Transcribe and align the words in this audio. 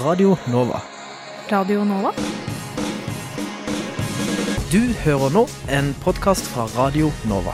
Radio 0.00 0.36
Nova. 0.46 0.78
Radio 1.50 1.80
Nova? 1.84 2.12
Du 4.70 4.78
hører 5.02 5.32
nå 5.34 5.40
en 5.74 5.88
podkast 6.04 6.46
fra 6.52 6.68
Radio 6.76 7.08
Nova. 7.26 7.50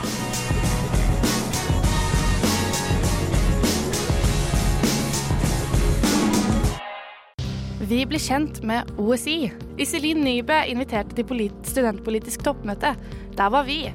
Vi 7.81 8.03
blir 8.05 8.21
kjent 8.21 8.61
med 8.61 8.93
OSI. 9.01 9.49
Iselin 9.81 10.21
Nybø 10.21 10.59
inviterte 10.69 11.17
til 11.17 11.49
studentpolitisk 11.65 12.45
toppmøte. 12.45 12.93
Der 13.41 13.49
var 13.57 13.65
vi. 13.65 13.87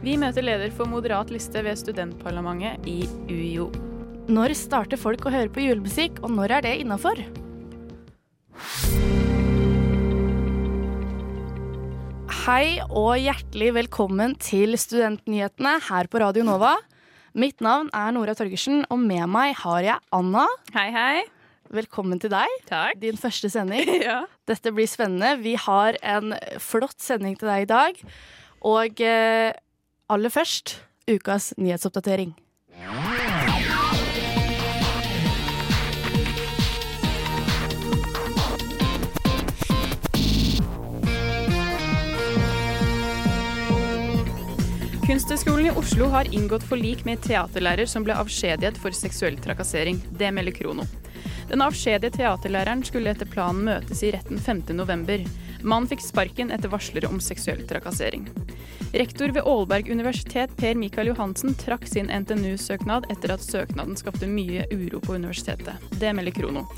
Vi 0.00 0.16
møter 0.16 0.40
leder 0.48 0.72
for 0.72 0.88
Moderat 0.88 1.28
liste 1.28 1.60
ved 1.68 1.76
studentparlamentet 1.76 2.88
i 2.88 3.04
UiO. 3.28 3.68
Når 4.32 4.56
starter 4.56 4.96
folk 4.96 5.28
å 5.28 5.36
høre 5.36 5.52
på 5.52 5.68
julemusikk, 5.68 6.24
og 6.24 6.32
når 6.32 6.56
er 6.56 6.64
det 6.70 6.74
innafor? 6.80 7.20
Hei 12.40 12.80
og 12.88 13.18
hjertelig 13.20 13.66
velkommen 13.76 14.32
til 14.40 14.72
Studentnyhetene 14.80 15.74
her 15.90 16.08
på 16.08 16.22
Radio 16.22 16.40
Nova. 16.46 16.70
Mitt 17.36 17.60
navn 17.60 17.90
er 17.92 18.14
Nora 18.16 18.32
Torgersen, 18.38 18.86
og 18.88 19.02
med 19.02 19.26
meg 19.28 19.52
har 19.60 19.82
jeg 19.84 20.00
Anna. 20.16 20.46
Hei, 20.72 20.86
hei. 20.94 21.24
Velkommen 21.68 22.16
til 22.22 22.32
deg. 22.32 22.54
Takk. 22.70 22.96
Din 23.02 23.20
første 23.20 23.50
sending. 23.52 23.92
Ja. 24.08 24.22
Dette 24.48 24.72
blir 24.72 24.88
spennende. 24.88 25.34
Vi 25.44 25.52
har 25.60 26.00
en 26.00 26.32
flott 26.64 26.96
sending 27.04 27.36
til 27.36 27.50
deg 27.52 27.66
i 27.66 27.70
dag. 27.70 28.00
Og 28.72 29.04
eh, 29.04 29.52
aller 30.08 30.32
først 30.32 30.78
ukas 31.12 31.52
nyhetsoppdatering. 31.60 32.32
Kunsthøgskolen 45.10 45.66
i 45.66 45.70
Oslo 45.70 46.06
har 46.06 46.28
inngått 46.34 46.62
forlik 46.62 47.00
med 47.02 47.18
teaterlærer 47.24 47.88
som 47.90 48.04
ble 48.06 48.14
avskjediget 48.14 48.76
for 48.78 48.94
seksuell 48.94 49.34
trakassering. 49.42 49.96
Det 50.18 50.28
melder 50.30 50.54
Krono. 50.54 50.84
Den 51.50 51.64
avskjedige 51.64 52.12
teaterlæreren 52.14 52.84
skulle 52.86 53.10
etter 53.10 53.26
planen 53.26 53.64
møtes 53.66 54.04
i 54.06 54.12
retten 54.14 54.38
5.11. 54.38 55.24
Mannen 55.66 55.88
fikk 55.90 56.04
sparken 56.04 56.54
etter 56.54 56.70
varsler 56.70 57.08
om 57.08 57.18
seksuell 57.18 57.64
trakassering. 57.66 58.28
Rektor 58.94 59.34
ved 59.34 59.42
Aalberg 59.50 59.90
universitet, 59.90 60.54
Per 60.60 60.78
Mikael 60.78 61.10
Johansen, 61.10 61.56
trakk 61.58 61.88
sin 61.90 62.06
NTNU-søknad 62.06 63.08
etter 63.10 63.34
at 63.34 63.42
søknaden 63.42 63.98
skapte 63.98 64.30
mye 64.30 64.68
uro 64.70 65.02
på 65.02 65.16
universitetet. 65.18 65.90
Det 65.98 66.12
melder 66.14 66.36
Krono. 66.38 66.68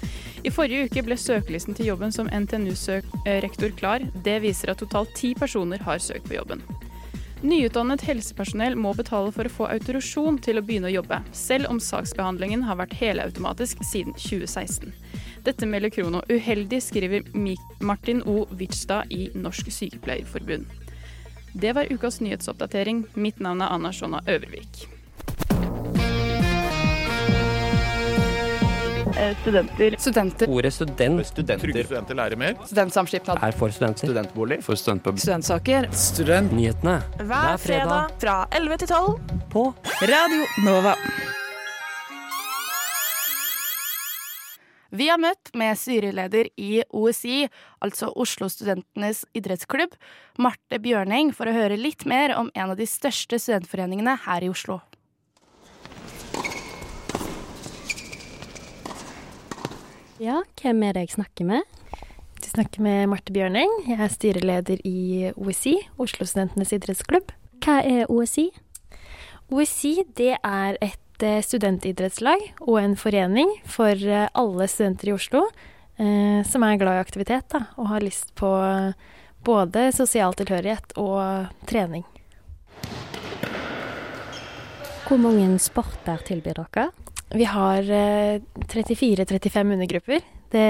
I 0.41 0.55
forrige 0.57 0.89
uke 0.89 1.05
ble 1.05 1.21
søkelisten 1.21 1.77
til 1.77 1.93
jobben 1.93 2.17
som 2.17 2.33
NTNU-rektor 2.33 3.77
klar. 3.77 4.09
Det 4.25 4.39
viser 4.41 4.73
at 4.73 4.81
totalt 4.81 5.13
ti 5.21 5.35
personer 5.37 5.85
har 5.85 6.01
søkt 6.01 6.33
på 6.33 6.41
jobben. 6.41 6.65
Nyutdannet 7.43 8.05
helsepersonell 8.07 8.77
må 8.79 8.93
betale 8.95 9.33
for 9.35 9.49
å 9.49 9.51
få 9.51 9.67
autorisasjon 9.75 10.37
til 10.47 10.61
å 10.61 10.63
begynne 10.63 10.87
å 10.87 10.93
jobbe, 10.93 11.19
selv 11.35 11.73
om 11.73 11.81
saksbehandlingen 11.83 12.63
har 12.69 12.79
vært 12.79 12.95
helautomatisk 13.01 13.83
siden 13.83 14.15
2016. 14.15 14.93
Dette 15.43 15.67
melder 15.67 15.91
Krono. 15.91 16.23
Uheldig, 16.31 16.79
skriver 16.87 17.27
Martin 17.83 18.23
O. 18.31 18.45
Vitstad 18.55 19.11
i 19.11 19.27
Norsk 19.35 19.75
Sykepleierforbund. 19.75 20.71
Det 21.53 21.75
var 21.75 21.91
ukas 21.91 22.23
nyhetsoppdatering. 22.23 23.09
Mitt 23.19 23.43
navn 23.43 23.67
er 23.67 23.75
Anna 23.75 23.91
Sjona 23.91 24.23
Øvervik. 24.23 24.87
Studenter. 29.43 29.97
Studenter. 29.99 30.51
Ordet 30.51 30.75
student 30.75 31.27
Studenter. 31.27 31.67
Trygge 31.67 31.85
studenter 31.89 32.19
lærer 32.19 32.41
mer. 32.41 32.57
Studentsamskipnad. 32.67 33.43
er 33.43 33.59
for 33.59 33.75
studenter. 33.75 34.09
Studentbolig. 34.09 34.63
For 34.67 34.79
studentpub. 34.79 35.19
Studentsaker. 35.19 35.91
Nyhetene 36.53 36.97
Hver 37.19 37.61
fredag 37.63 38.17
fra 38.23 38.41
11 38.51 38.83
til 38.83 38.89
12 38.89 39.47
på 39.53 39.69
Radio 40.03 40.43
Nova. 40.67 40.97
Vi 44.93 45.07
har 45.09 45.17
møtt 45.17 45.55
med 45.57 45.79
styreleder 45.81 46.51
i 46.61 46.83
OSI, 46.93 47.47
altså 47.81 48.11
Oslo 48.13 48.51
Studentenes 48.53 49.23
idrettsklubb, 49.33 49.95
Marte 50.37 50.77
Bjørning, 50.85 51.33
for 51.33 51.49
å 51.49 51.55
høre 51.57 51.81
litt 51.81 52.05
mer 52.05 52.35
om 52.37 52.51
en 52.53 52.75
av 52.75 52.77
de 52.77 52.85
største 52.85 53.41
studentforeningene 53.41 54.19
her 54.27 54.45
i 54.45 54.51
Oslo. 54.53 54.83
Ja, 60.23 60.37
hvem 60.61 60.85
er 60.87 60.95
det 60.95 61.01
jeg 61.09 61.17
snakker 61.17 61.47
med? 61.49 61.65
Du 62.39 62.45
snakker 62.47 62.83
med 62.85 63.09
Marte 63.11 63.33
Bjørning. 63.35 63.73
Jeg 63.89 63.99
er 63.99 64.13
styreleder 64.13 64.79
i 64.87 65.33
OSI, 65.35 65.73
Oslo 65.99 66.29
Studentenes 66.29 66.71
idrettsklubb. 66.77 67.33
Hva 67.65 67.81
er 67.83 68.07
OSI? 68.07 68.45
OSI 69.51 70.05
det 70.15 70.37
er 70.37 70.79
et 70.79 71.27
eh, 71.27 71.43
studentidrettslag 71.43 72.45
og 72.61 72.79
en 72.85 72.95
forening 72.95 73.51
for 73.67 73.99
eh, 73.99 74.29
alle 74.39 74.71
studenter 74.71 75.11
i 75.11 75.17
Oslo 75.17 75.43
eh, 75.99 76.47
som 76.47 76.69
er 76.69 76.79
glad 76.79 77.01
i 77.01 77.03
aktivitet 77.03 77.51
da, 77.51 77.65
og 77.75 77.91
har 77.91 78.07
lyst 78.07 78.31
på 78.39 78.55
eh, 78.63 78.95
både 79.43 79.89
sosial 79.91 80.39
tilhørighet 80.39 80.95
og 81.03 81.51
trening. 81.67 82.07
Hvor 85.09 85.19
mange 85.19 85.57
sporter 85.59 86.23
tilbyr 86.31 86.63
dere? 86.63 86.93
Vi 87.33 87.45
har 87.49 87.89
eh, 87.91 88.41
34-35 88.69 89.73
undergrupper. 89.73 90.21
Det 90.53 90.69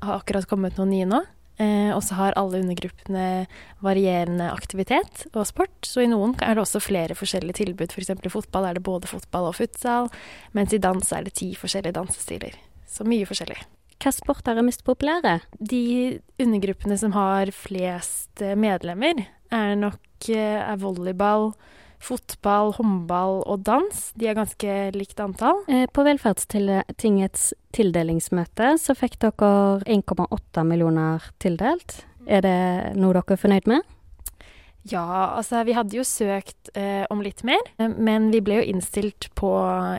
har 0.00 0.18
akkurat 0.18 0.46
kommet 0.48 0.76
noen 0.76 0.92
nye 0.92 1.08
nå. 1.08 1.22
Eh, 1.56 1.88
og 1.96 2.02
så 2.04 2.18
har 2.18 2.36
alle 2.36 2.60
undergruppene 2.60 3.46
varierende 3.84 4.50
aktivitet 4.52 5.24
og 5.32 5.46
sport. 5.48 5.72
Så 5.88 6.04
i 6.04 6.10
noen 6.10 6.34
er 6.44 6.56
det 6.56 6.64
også 6.66 6.82
flere 6.84 7.16
forskjellige 7.16 7.62
tilbud. 7.62 7.94
F.eks. 7.94 8.12
i 8.12 8.32
fotball 8.32 8.68
er 8.68 8.76
det 8.76 8.84
både 8.84 9.08
fotball 9.08 9.48
og 9.50 9.56
futsal, 9.56 10.10
mens 10.56 10.76
i 10.76 10.82
dans 10.82 11.12
er 11.16 11.24
det 11.24 11.36
ti 11.40 11.54
forskjellige 11.56 11.96
dansestiler. 11.96 12.58
Så 12.90 13.08
mye 13.08 13.28
forskjellig. 13.28 13.58
Hva 13.96 14.12
sporter 14.12 14.58
er 14.58 14.66
mest 14.66 14.84
populære? 14.84 15.38
De 15.56 16.18
undergruppene 16.42 16.98
som 17.00 17.16
har 17.16 17.52
flest 17.56 18.44
eh, 18.44 18.56
medlemmer, 18.58 19.24
er 19.54 19.78
nok 19.80 20.28
eh, 20.28 20.60
er 20.60 20.76
volleyball, 20.82 21.54
fotball, 22.02 22.72
håndball 22.76 23.42
og 23.46 23.64
dans. 23.66 24.02
De 24.18 24.28
er 24.28 24.38
ganske 24.38 24.76
likt 24.96 25.20
antall. 25.22 25.62
Eh, 25.68 25.86
På 25.92 26.04
Velferdstingets 26.06 27.52
tildelingsmøte 27.76 28.74
så 28.80 28.96
fikk 28.96 29.18
dere 29.24 29.82
1,8 29.84 30.64
millioner 30.66 31.24
tildelt. 31.42 32.02
Er 32.26 32.42
det 32.42 32.58
noe 32.98 33.14
dere 33.14 33.36
er 33.36 33.40
fornøyd 33.40 33.70
med? 33.70 33.84
Ja, 34.86 35.34
altså 35.34 35.64
vi 35.66 35.74
hadde 35.74 35.96
jo 35.98 36.04
søkt 36.06 36.70
eh, 36.78 37.02
om 37.10 37.22
litt 37.24 37.42
mer, 37.46 37.62
eh, 37.80 37.90
men 37.90 38.28
vi 38.30 38.42
ble 38.44 38.60
jo 38.60 38.68
innstilt 38.70 39.28
på 39.38 39.50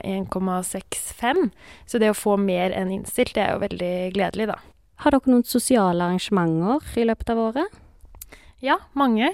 1,65. 0.07 1.49
Så 1.89 1.99
det 1.99 2.13
å 2.13 2.17
få 2.17 2.37
mer 2.39 2.71
enn 2.75 2.93
innstilt, 2.95 3.33
det 3.35 3.43
er 3.43 3.55
jo 3.55 3.65
veldig 3.65 3.93
gledelig, 4.15 4.47
da. 4.53 4.61
Har 5.03 5.13
dere 5.13 5.33
noen 5.33 5.43
sosiale 5.45 6.07
arrangementer 6.07 6.87
i 6.97 7.05
løpet 7.09 7.33
av 7.33 7.43
året? 7.49 7.81
Ja, 8.63 8.79
mange. 8.97 9.33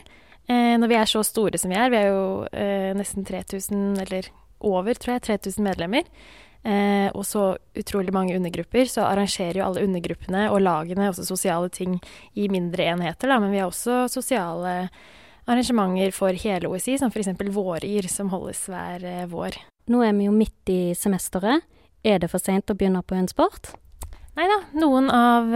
Eh, 0.49 0.75
når 0.79 0.91
vi 0.91 0.99
er 0.99 1.09
så 1.09 1.23
store 1.25 1.59
som 1.59 1.71
vi 1.71 1.79
er, 1.79 1.91
vi 1.93 1.99
er 2.01 2.09
jo 2.11 2.23
eh, 2.51 2.91
nesten 2.97 3.27
3000, 3.27 4.01
eller 4.03 4.27
over, 4.63 4.97
tror 4.99 5.17
jeg, 5.17 5.25
3000 5.27 5.63
medlemmer, 5.63 6.07
eh, 6.67 7.09
og 7.11 7.25
så 7.27 7.53
utrolig 7.79 8.13
mange 8.15 8.35
undergrupper, 8.35 8.87
så 8.91 9.07
arrangerer 9.07 9.59
jo 9.59 9.67
alle 9.67 9.83
undergruppene 9.87 10.45
og 10.51 10.63
lagene 10.63 11.09
også 11.11 11.27
sosiale 11.27 11.71
ting 11.73 11.99
i 12.39 12.49
mindre 12.51 12.87
enheter, 12.93 13.31
da, 13.31 13.39
men 13.43 13.53
vi 13.55 13.61
har 13.61 13.71
også 13.71 14.05
sosiale 14.11 14.89
arrangementer 15.49 16.11
for 16.15 16.35
hele 16.39 16.71
OSI, 16.71 16.97
som 16.99 17.11
f.eks. 17.11 17.33
Våryr, 17.55 18.07
som 18.11 18.31
holdes 18.31 18.65
hver 18.71 19.03
eh, 19.07 19.27
vår. 19.31 19.59
Nå 19.91 20.03
er 20.05 20.15
vi 20.15 20.27
jo 20.29 20.35
midt 20.35 20.71
i 20.71 20.81
semesteret. 20.95 21.63
Er 22.03 22.19
det 22.19 22.29
for 22.31 22.43
seint 22.43 22.71
å 22.71 22.75
begynne 22.75 23.03
på 23.03 23.15
en 23.15 23.27
sport? 23.31 23.73
Nei 24.33 24.47
da, 24.49 24.55
noen 24.79 25.11
av, 25.13 25.51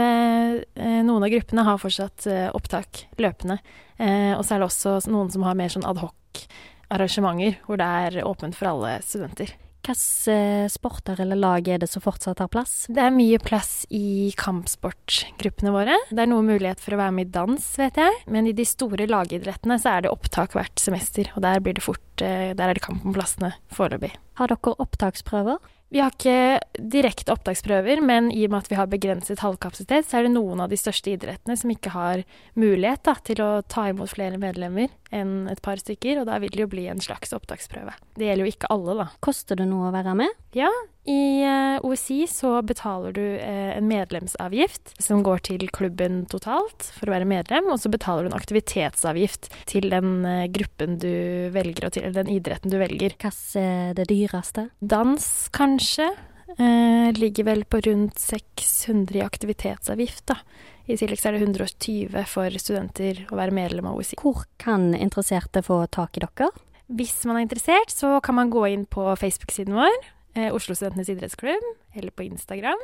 av 1.28 1.36
gruppene 1.36 1.68
har 1.68 1.82
fortsatt 1.82 2.28
eh, 2.32 2.48
opptak 2.56 3.06
løpende. 3.22 3.60
Eh, 4.00 4.34
og 4.38 4.44
så 4.46 4.56
er 4.56 4.64
det 4.64 4.72
også 4.72 4.98
noen 5.12 5.32
som 5.34 5.46
har 5.48 5.58
mer 5.60 5.72
sånn 5.74 5.88
adhoc-arrangementer, 5.88 7.62
hvor 7.68 7.80
det 7.82 7.88
er 7.88 8.22
åpent 8.28 8.58
for 8.58 8.72
alle 8.72 8.98
studenter. 9.06 9.54
Hvilke 9.88 10.34
eh, 10.34 10.66
sporter 10.68 11.22
eller 11.24 11.40
lag 11.40 11.68
er 11.72 11.80
det 11.80 11.88
som 11.88 12.04
fortsatt 12.04 12.42
har 12.44 12.50
plass? 12.52 12.90
Det 12.92 13.00
er 13.00 13.14
mye 13.16 13.40
plass 13.40 13.86
i 13.94 14.34
kampsportgruppene 14.40 15.72
våre. 15.72 15.96
Det 16.12 16.26
er 16.26 16.32
noe 16.32 16.44
mulighet 16.44 16.84
for 16.84 16.96
å 16.96 17.00
være 17.00 17.16
med 17.16 17.30
i 17.30 17.36
dans, 17.38 17.70
vet 17.80 18.00
jeg. 18.02 18.20
Men 18.28 18.50
i 18.50 18.56
de 18.58 18.68
store 18.68 19.08
lagidrettene 19.08 19.80
så 19.80 19.96
er 19.96 20.04
det 20.04 20.12
opptak 20.12 20.58
hvert 20.58 20.84
semester, 20.84 21.32
og 21.36 21.46
der 21.48 21.64
blir 21.64 21.78
det 21.78 21.86
fort 21.86 22.04
Der 22.18 22.58
er 22.58 22.74
det 22.74 22.82
kamp 22.82 23.06
om 23.06 23.14
plassene 23.14 23.54
foreløpig. 23.70 24.16
Har 24.42 24.50
dere 24.50 24.74
opptaksprøver? 24.82 25.62
Vi 25.88 26.02
har 26.04 26.12
ikke 26.12 26.60
direkte 26.92 27.32
opptaksprøver, 27.32 28.02
men 28.04 28.28
i 28.34 28.42
og 28.44 28.52
med 28.52 28.66
at 28.66 28.72
vi 28.72 28.78
har 28.80 28.90
begrenset 28.92 29.40
halvkapasitet, 29.40 30.10
så 30.10 30.20
er 30.20 30.28
det 30.28 30.34
noen 30.34 30.60
av 30.60 30.72
de 30.72 30.80
største 30.80 31.14
idrettene 31.14 31.56
som 31.56 31.72
ikke 31.72 31.94
har 31.94 32.26
mulighet 32.60 33.06
da, 33.08 33.16
til 33.24 33.40
å 33.46 33.52
ta 33.64 33.86
imot 33.94 34.12
flere 34.12 34.40
medlemmer. 34.42 34.92
Enn 35.14 35.48
et 35.52 35.62
par 35.64 35.80
stykker, 35.82 36.22
og 36.22 36.28
da 36.30 36.38
vil 36.44 36.54
det 36.54 36.66
jo 36.66 36.72
bli 36.72 36.88
en 36.92 37.02
slags 37.04 37.34
opptaksprøve. 37.36 37.96
Det 38.18 38.28
gjelder 38.28 38.48
jo 38.48 38.54
ikke 38.54 38.70
alle, 38.74 38.98
da. 39.00 39.08
Koster 39.24 39.60
det 39.60 39.68
noe 39.70 39.90
å 39.90 39.96
være 39.96 40.16
med? 40.20 40.38
Ja, 40.58 40.72
i 41.08 41.40
eh, 41.48 41.78
OSI 41.88 42.26
så 42.28 42.58
betaler 42.68 43.14
du 43.16 43.24
eh, 43.24 43.72
en 43.78 43.88
medlemsavgift 43.88 44.96
som 45.00 45.22
går 45.24 45.46
til 45.48 45.68
klubben 45.72 46.26
totalt 46.32 46.90
for 46.98 47.08
å 47.08 47.16
være 47.16 47.30
medlem, 47.30 47.70
og 47.72 47.80
så 47.80 47.92
betaler 47.94 48.26
du 48.26 48.34
en 48.34 48.40
aktivitetsavgift 48.40 49.52
til 49.72 49.88
den 49.94 50.26
eh, 50.28 50.48
gruppen 50.52 50.98
du 51.00 51.14
velger, 51.56 51.88
og 51.88 51.96
til 51.96 52.10
den 52.16 52.32
idretten 52.36 52.74
du 52.74 52.80
velger. 52.82 53.16
Hva 53.22 53.32
er 53.62 53.94
det 53.98 54.10
dyreste? 54.12 54.68
Dans, 54.84 55.30
kanskje. 55.56 56.12
Eh, 56.58 57.12
ligger 57.14 57.44
vel 57.44 57.64
på 57.70 57.80
rundt 57.86 58.20
600 58.20 59.20
i 59.20 59.24
aktivitetsavgift, 59.24 60.26
da. 60.32 60.42
I 60.88 60.96
tillegg 60.96 61.20
er 61.28 61.36
det 61.36 61.44
120 61.44 62.28
for 62.32 62.54
studenter 62.64 63.26
å 63.28 63.36
være 63.36 63.52
medlem 63.56 63.90
av 63.90 63.98
OSI. 64.00 64.16
Hvor 64.22 64.46
kan 64.62 64.94
interesserte 64.96 65.60
få 65.66 65.82
tak 65.92 66.16
i 66.16 66.24
dere? 66.24 66.48
Hvis 66.88 67.18
man 67.28 67.36
er 67.36 67.44
interessert, 67.44 67.92
så 67.92 68.22
kan 68.24 68.38
man 68.38 68.54
gå 68.54 68.64
inn 68.72 68.86
på 68.88 69.04
Facebook-siden 69.20 69.76
vår, 69.76 69.98
eh, 70.40 70.48
Oslo 70.56 70.78
Studentenes 70.78 71.12
idrettsklubb, 71.12 71.66
eller 71.94 72.12
på 72.16 72.24
Instagram. 72.30 72.80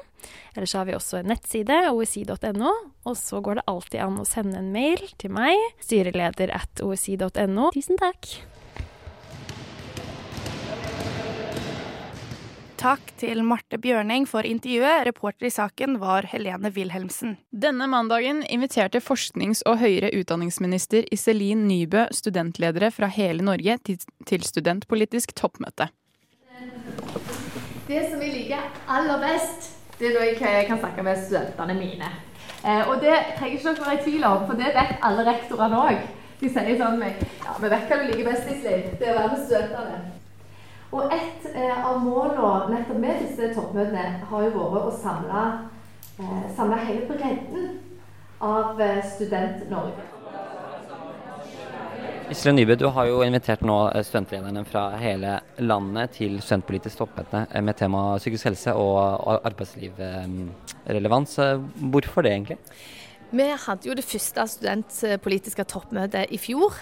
Eller 0.51 0.67
så 0.67 0.81
har 0.81 0.89
vi 0.91 0.97
også 0.97 1.21
en 1.21 1.31
nettside, 1.31 1.77
osi.no, 1.95 2.73
og 3.07 3.15
så 3.15 3.39
går 3.39 3.61
det 3.61 3.67
alltid 3.71 4.01
an 4.03 4.19
å 4.19 4.27
sende 4.27 4.59
en 4.59 4.73
mail 4.75 5.07
til 5.17 5.31
meg, 5.31 5.55
styreleder 5.79 6.51
at 6.51 6.83
osi.no. 6.83 7.71
Tusen 7.71 8.01
takk. 8.01 8.33
Takk 12.83 13.13
til 13.15 13.39
Marte 13.47 13.77
Bjørning 13.79 14.25
for 14.27 14.43
intervjuet. 14.43 15.05
Reporter 15.07 15.47
i 15.47 15.51
saken 15.55 16.01
var 16.01 16.25
Helene 16.27 16.67
Wilhelmsen. 16.75 17.37
Denne 17.55 17.85
mandagen 17.87 18.41
inviterte 18.51 18.99
forsknings- 18.99 19.61
og 19.63 19.77
høyere 19.79 20.09
utdanningsminister 20.17 21.05
Iselin 21.15 21.61
Nybø 21.69 22.09
studentledere 22.11 22.89
fra 22.91 23.07
hele 23.07 23.45
Norge 23.47 23.77
til, 23.87 24.43
studentpolitisk 24.43 25.31
toppmøte. 25.31 25.87
Det 27.87 28.01
som 28.09 28.19
jeg 28.19 28.33
liker 28.33 28.67
aller 28.91 29.23
best, 29.23 29.69
det 30.01 30.09
er 30.09 30.17
når 30.17 30.27
jeg 30.27 30.67
kan 30.67 30.81
snakke 30.81 31.05
med 31.07 31.21
studentene 31.23 31.77
mine. 31.77 32.09
Eh, 32.67 32.83
og 32.89 32.99
det 32.99 33.15
trenger 33.37 33.61
ikke 33.61 33.69
dere 33.69 33.85
være 33.85 34.01
i 34.01 34.03
tvil 34.09 34.27
om, 34.27 34.43
for 34.49 34.59
det 34.59 34.73
vet 34.75 34.99
alle 34.99 35.23
rektorene 35.29 35.79
òg. 35.85 36.03
De 36.43 36.51
sier 36.51 36.75
sånn 36.83 36.99
meg 36.99 37.23
Ja, 37.45 37.55
vi 37.63 37.71
vet 37.77 37.87
hva 37.87 38.01
du 38.01 38.11
liker 38.11 38.27
best, 38.33 38.51
Iselin. 38.51 38.91
Det 38.99 39.07
er 39.07 39.15
å 39.15 39.21
være 39.21 39.31
med 39.37 39.47
studentene. 39.47 40.01
Og 40.93 41.09
et 41.09 41.45
eh, 41.57 41.73
av 41.73 42.03
målene 42.05 42.75
nettopp 42.75 42.99
med 43.01 43.23
disse 43.23 43.49
toppmøtene 43.55 44.27
har 44.29 44.43
jo 44.45 44.51
vært 44.53 44.89
å 44.91 44.97
samle, 45.01 45.45
eh, 46.21 46.43
samle 46.53 46.77
hele 46.85 47.07
bredden 47.09 47.71
av 48.43 48.81
eh, 48.81 48.99
Student-Norge. 49.15 50.09
Isle 52.33 52.53
Nybø, 52.53 52.75
du 52.79 52.85
har 52.93 53.09
jo 53.09 53.23
invitert 53.25 53.65
nå 53.65 53.77
eh, 53.89 54.03
studentlederne 54.05 54.63
fra 54.69 54.85
hele 55.01 55.39
landet 55.65 56.13
til 56.19 56.37
studentpolitisk 56.41 57.01
toppmøte 57.01 57.47
eh, 57.49 57.63
med 57.65 57.79
tema 57.81 58.05
psykisk 58.21 58.51
helse 58.51 58.77
og 58.77 59.27
arbeidslivrelevans. 59.49 61.39
Hvorfor 61.89 62.21
det, 62.21 62.37
egentlig? 62.37 62.59
Vi 63.33 63.49
hadde 63.65 63.89
jo 63.89 63.97
det 63.97 64.05
første 64.05 64.45
studentpolitiske 64.59 65.65
toppmøtet 65.65 66.29
i 66.29 66.37
fjor. 66.37 66.77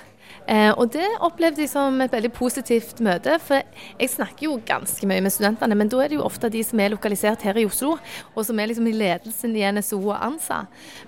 Eh, 0.47 0.71
og 0.71 0.91
det 0.93 1.05
opplevde 1.23 1.63
jeg 1.63 1.71
som 1.71 1.99
et 2.03 2.13
veldig 2.13 2.31
positivt 2.35 3.01
møte. 3.03 3.37
For 3.43 3.61
jeg 3.99 4.13
snakker 4.13 4.47
jo 4.47 4.59
ganske 4.67 5.09
mye 5.09 5.23
med 5.23 5.33
studentene, 5.33 5.77
men 5.77 5.91
da 5.91 6.01
er 6.03 6.11
det 6.11 6.19
jo 6.19 6.25
ofte 6.27 6.51
de 6.51 6.63
som 6.65 6.81
er 6.81 6.93
lokalisert 6.93 7.45
her 7.47 7.59
i 7.61 7.65
Oslo, 7.69 7.95
og 8.35 8.47
som 8.47 8.59
er 8.59 8.71
liksom 8.71 8.89
i 8.89 8.95
ledelsen 8.95 9.55
i 9.57 9.65
NSO 9.71 10.01
og 10.01 10.15
ANSA. 10.17 10.63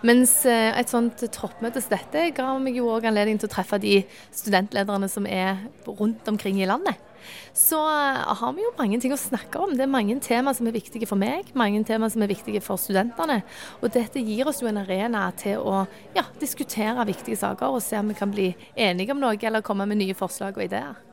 Mens 0.05 0.39
eh, 0.49 0.71
et 0.79 0.91
sånt 0.91 1.25
toppmøte 1.33 1.83
som 1.83 1.97
dette 1.97 2.29
ga 2.37 2.51
meg 2.61 2.77
jo 2.79 2.91
òg 2.93 3.09
anledning 3.09 3.41
til 3.41 3.49
å 3.49 3.55
treffe 3.55 3.81
de 3.83 4.01
studentlederne 4.33 5.09
som 5.11 5.27
er 5.29 5.65
rundt 5.87 6.27
omkring 6.29 6.61
i 6.61 6.69
landet 6.69 7.12
så 7.57 7.79
eh, 7.89 8.33
har 8.39 8.53
vi 8.57 8.65
jo 8.65 8.73
mange 8.79 8.99
ting 9.03 9.13
å 9.15 9.19
snakke 9.19 9.61
om. 9.61 9.75
Det 9.77 9.85
er 9.85 9.91
mange 9.91 10.17
tema 10.23 10.53
som 10.55 10.67
er 10.69 10.75
viktige 10.75 11.09
for 11.09 11.19
meg, 11.19 11.53
mange 11.57 11.83
tema 11.87 12.09
som 12.11 12.25
er 12.25 12.31
viktige 12.33 12.63
for 12.63 12.81
studentene. 12.81 13.41
Og 13.81 13.93
dette 13.93 14.23
gir 14.23 14.49
oss 14.49 14.63
jo 14.63 14.69
en 14.71 14.81
arena 14.83 15.25
til 15.39 15.61
å 15.61 15.85
ja, 16.17 16.27
diskutere 16.41 17.07
viktige 17.09 17.39
saker 17.39 17.73
og 17.73 17.83
se 17.85 17.99
om 17.99 18.11
vi 18.11 18.19
kan 18.19 18.33
bli 18.33 18.51
enige 18.75 19.15
om 19.15 19.23
noe 19.23 19.37
eller 19.43 19.65
komme 19.65 19.87
med 19.89 20.01
nye 20.01 20.17
forslag 20.17 20.57
og 20.57 20.67
ideer. 20.67 21.12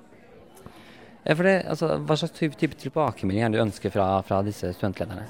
Ja, 1.25 1.35
det, 1.37 1.57
altså, 1.69 1.93
hva 2.01 2.17
slags 2.17 2.33
type, 2.33 2.57
type 2.57 2.79
tilbakemeldinger 2.81 3.53
du 3.53 3.61
ønsker 3.61 3.93
fra, 3.93 4.09
fra 4.25 4.41
disse 4.47 4.73
studentlederne? 4.73 5.27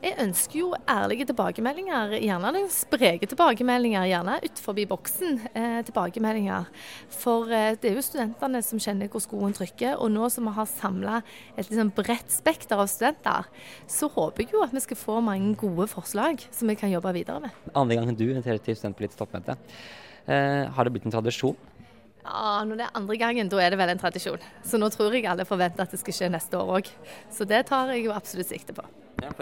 Jeg 0.00 0.16
ønsker 0.22 0.56
jo 0.58 0.70
ærlige 0.88 1.26
tilbakemeldinger, 1.28 2.16
gjerne 2.24 2.50
den 2.56 2.66
spreke 2.72 3.28
tilbakemeldinger. 3.30 4.08
Gjerne 4.08 4.38
utenfor 4.42 4.78
boksen 4.90 5.38
eh, 5.52 5.78
tilbakemeldinger. 5.86 6.66
For 7.14 7.52
eh, 7.52 7.76
det 7.78 7.92
er 7.92 7.98
jo 7.98 8.04
studentene 8.04 8.62
som 8.64 8.80
kjenner 8.82 9.12
hvor 9.12 9.22
skoen 9.22 9.54
trykker. 9.54 10.00
Og 10.00 10.10
nå 10.10 10.30
som 10.32 10.48
vi 10.48 10.56
har 10.56 10.70
samla 10.72 11.20
et 11.54 11.68
liksom 11.68 11.92
bredt 11.94 12.32
spekter 12.32 12.80
av 12.80 12.90
studenter, 12.90 13.50
så 13.86 14.10
håper 14.10 14.46
jeg 14.46 14.54
jo 14.56 14.64
at 14.64 14.74
vi 14.74 14.82
skal 14.82 14.98
få 14.98 15.20
mange 15.24 15.54
gode 15.60 15.86
forslag 15.92 16.42
som 16.48 16.72
vi 16.72 16.78
kan 16.80 16.90
jobbe 16.90 17.14
videre 17.20 17.44
med. 17.44 17.64
Andre 17.74 18.00
gangen 18.00 18.18
du 18.18 18.26
inviterer 18.30 18.62
til 18.64 18.80
studentpolitisk 18.80 19.20
toppmøte. 19.20 19.60
Eh, 20.26 20.64
har 20.64 20.84
det 20.84 20.96
blitt 20.96 21.06
en 21.06 21.14
tradisjon? 21.14 21.69
Ja, 22.24 22.64
Når 22.64 22.76
det 22.76 22.86
er 22.86 22.96
andre 22.98 23.16
gangen, 23.16 23.48
da 23.48 23.60
er 23.62 23.72
det 23.72 23.78
vel 23.80 23.92
en 23.94 24.00
tradisjon. 24.00 24.42
Så 24.64 24.78
nå 24.80 24.90
tror 24.92 25.14
jeg 25.14 25.26
alle 25.26 25.46
forventer 25.48 25.86
at 25.86 25.94
det 25.94 26.00
skal 26.02 26.16
skje 26.16 26.32
neste 26.32 26.58
år 26.58 26.80
òg. 26.80 26.90
Så 27.32 27.46
det 27.48 27.64
tar 27.70 27.92
jeg 27.94 28.04
jo 28.06 28.14
absolutt 28.14 28.50
sikte 28.50 28.76
på. 28.76 28.84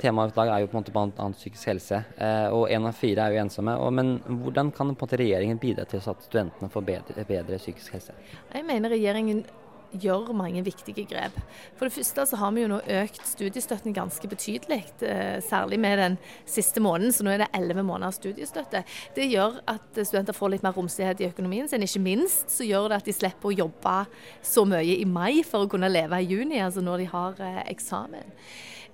Temaet 0.01 0.33
i 0.33 0.35
dag 0.35 0.49
er 0.51 0.63
jo 0.63 0.71
på 0.71 0.79
en 0.79 0.83
måte 0.83 0.95
bl.a. 0.95 1.29
psykisk 1.37 1.71
helse, 1.71 2.01
eh, 2.19 2.49
og 2.51 2.67
én 2.75 2.87
av 2.89 2.97
fire 2.99 3.29
er 3.29 3.37
jo 3.37 3.43
ensomme. 3.45 3.77
men 3.95 4.19
hvordan 4.27 4.73
kan 4.75 4.91
på 4.95 5.05
en 5.05 5.07
måte 5.07 5.19
regjeringen 5.21 5.59
bidra 5.59 5.85
til 5.85 6.03
at 6.03 6.23
studentene 6.23 6.71
får 6.71 6.83
bedre, 6.83 7.25
bedre 7.25 7.59
psykisk 7.59 7.93
helse? 7.93 8.15
Jeg 8.55 8.65
mener 8.67 8.91
regjeringen 8.91 9.45
gjør 9.93 10.33
mange 10.37 10.63
viktige 10.67 11.07
grep. 11.09 11.37
For 11.79 11.89
det 11.89 11.95
første 11.95 12.27
så 12.29 12.39
har 12.41 12.53
vi 12.55 12.65
jo 12.65 12.71
nå 12.73 12.81
økt 13.01 13.21
studiestøtten 13.27 13.97
ganske 13.97 14.29
betydelig, 14.29 14.83
eh, 15.03 15.41
særlig 15.45 15.81
med 15.81 15.99
den 15.99 16.19
siste 16.47 16.81
måneden. 16.81 17.13
Så 17.13 17.25
nå 17.25 17.33
er 17.33 17.45
det 17.45 17.51
elleve 17.55 17.83
måneder 17.83 18.15
studiestøtte. 18.15 18.85
Det 19.15 19.29
gjør 19.31 19.61
at 19.67 20.03
studenter 20.03 20.37
får 20.37 20.55
litt 20.55 20.67
mer 20.67 20.77
romslighet 20.77 21.21
i 21.21 21.29
økonomien 21.31 21.69
sin. 21.69 21.83
Ikke 21.83 22.05
minst 22.05 22.51
så 22.51 22.67
gjør 22.69 22.89
det 22.89 23.03
at 23.03 23.05
de 23.05 23.17
slipper 23.17 23.51
å 23.51 23.59
jobbe 23.65 23.99
så 24.43 24.65
mye 24.69 24.99
i 24.99 25.05
mai 25.05 25.43
for 25.43 25.65
å 25.65 25.71
kunne 25.71 25.91
leve 25.91 26.21
i 26.21 26.29
juni, 26.29 26.61
altså 26.61 26.85
når 26.85 27.05
de 27.05 27.13
har 27.13 27.41
eh, 27.41 27.63
eksamen 27.73 28.37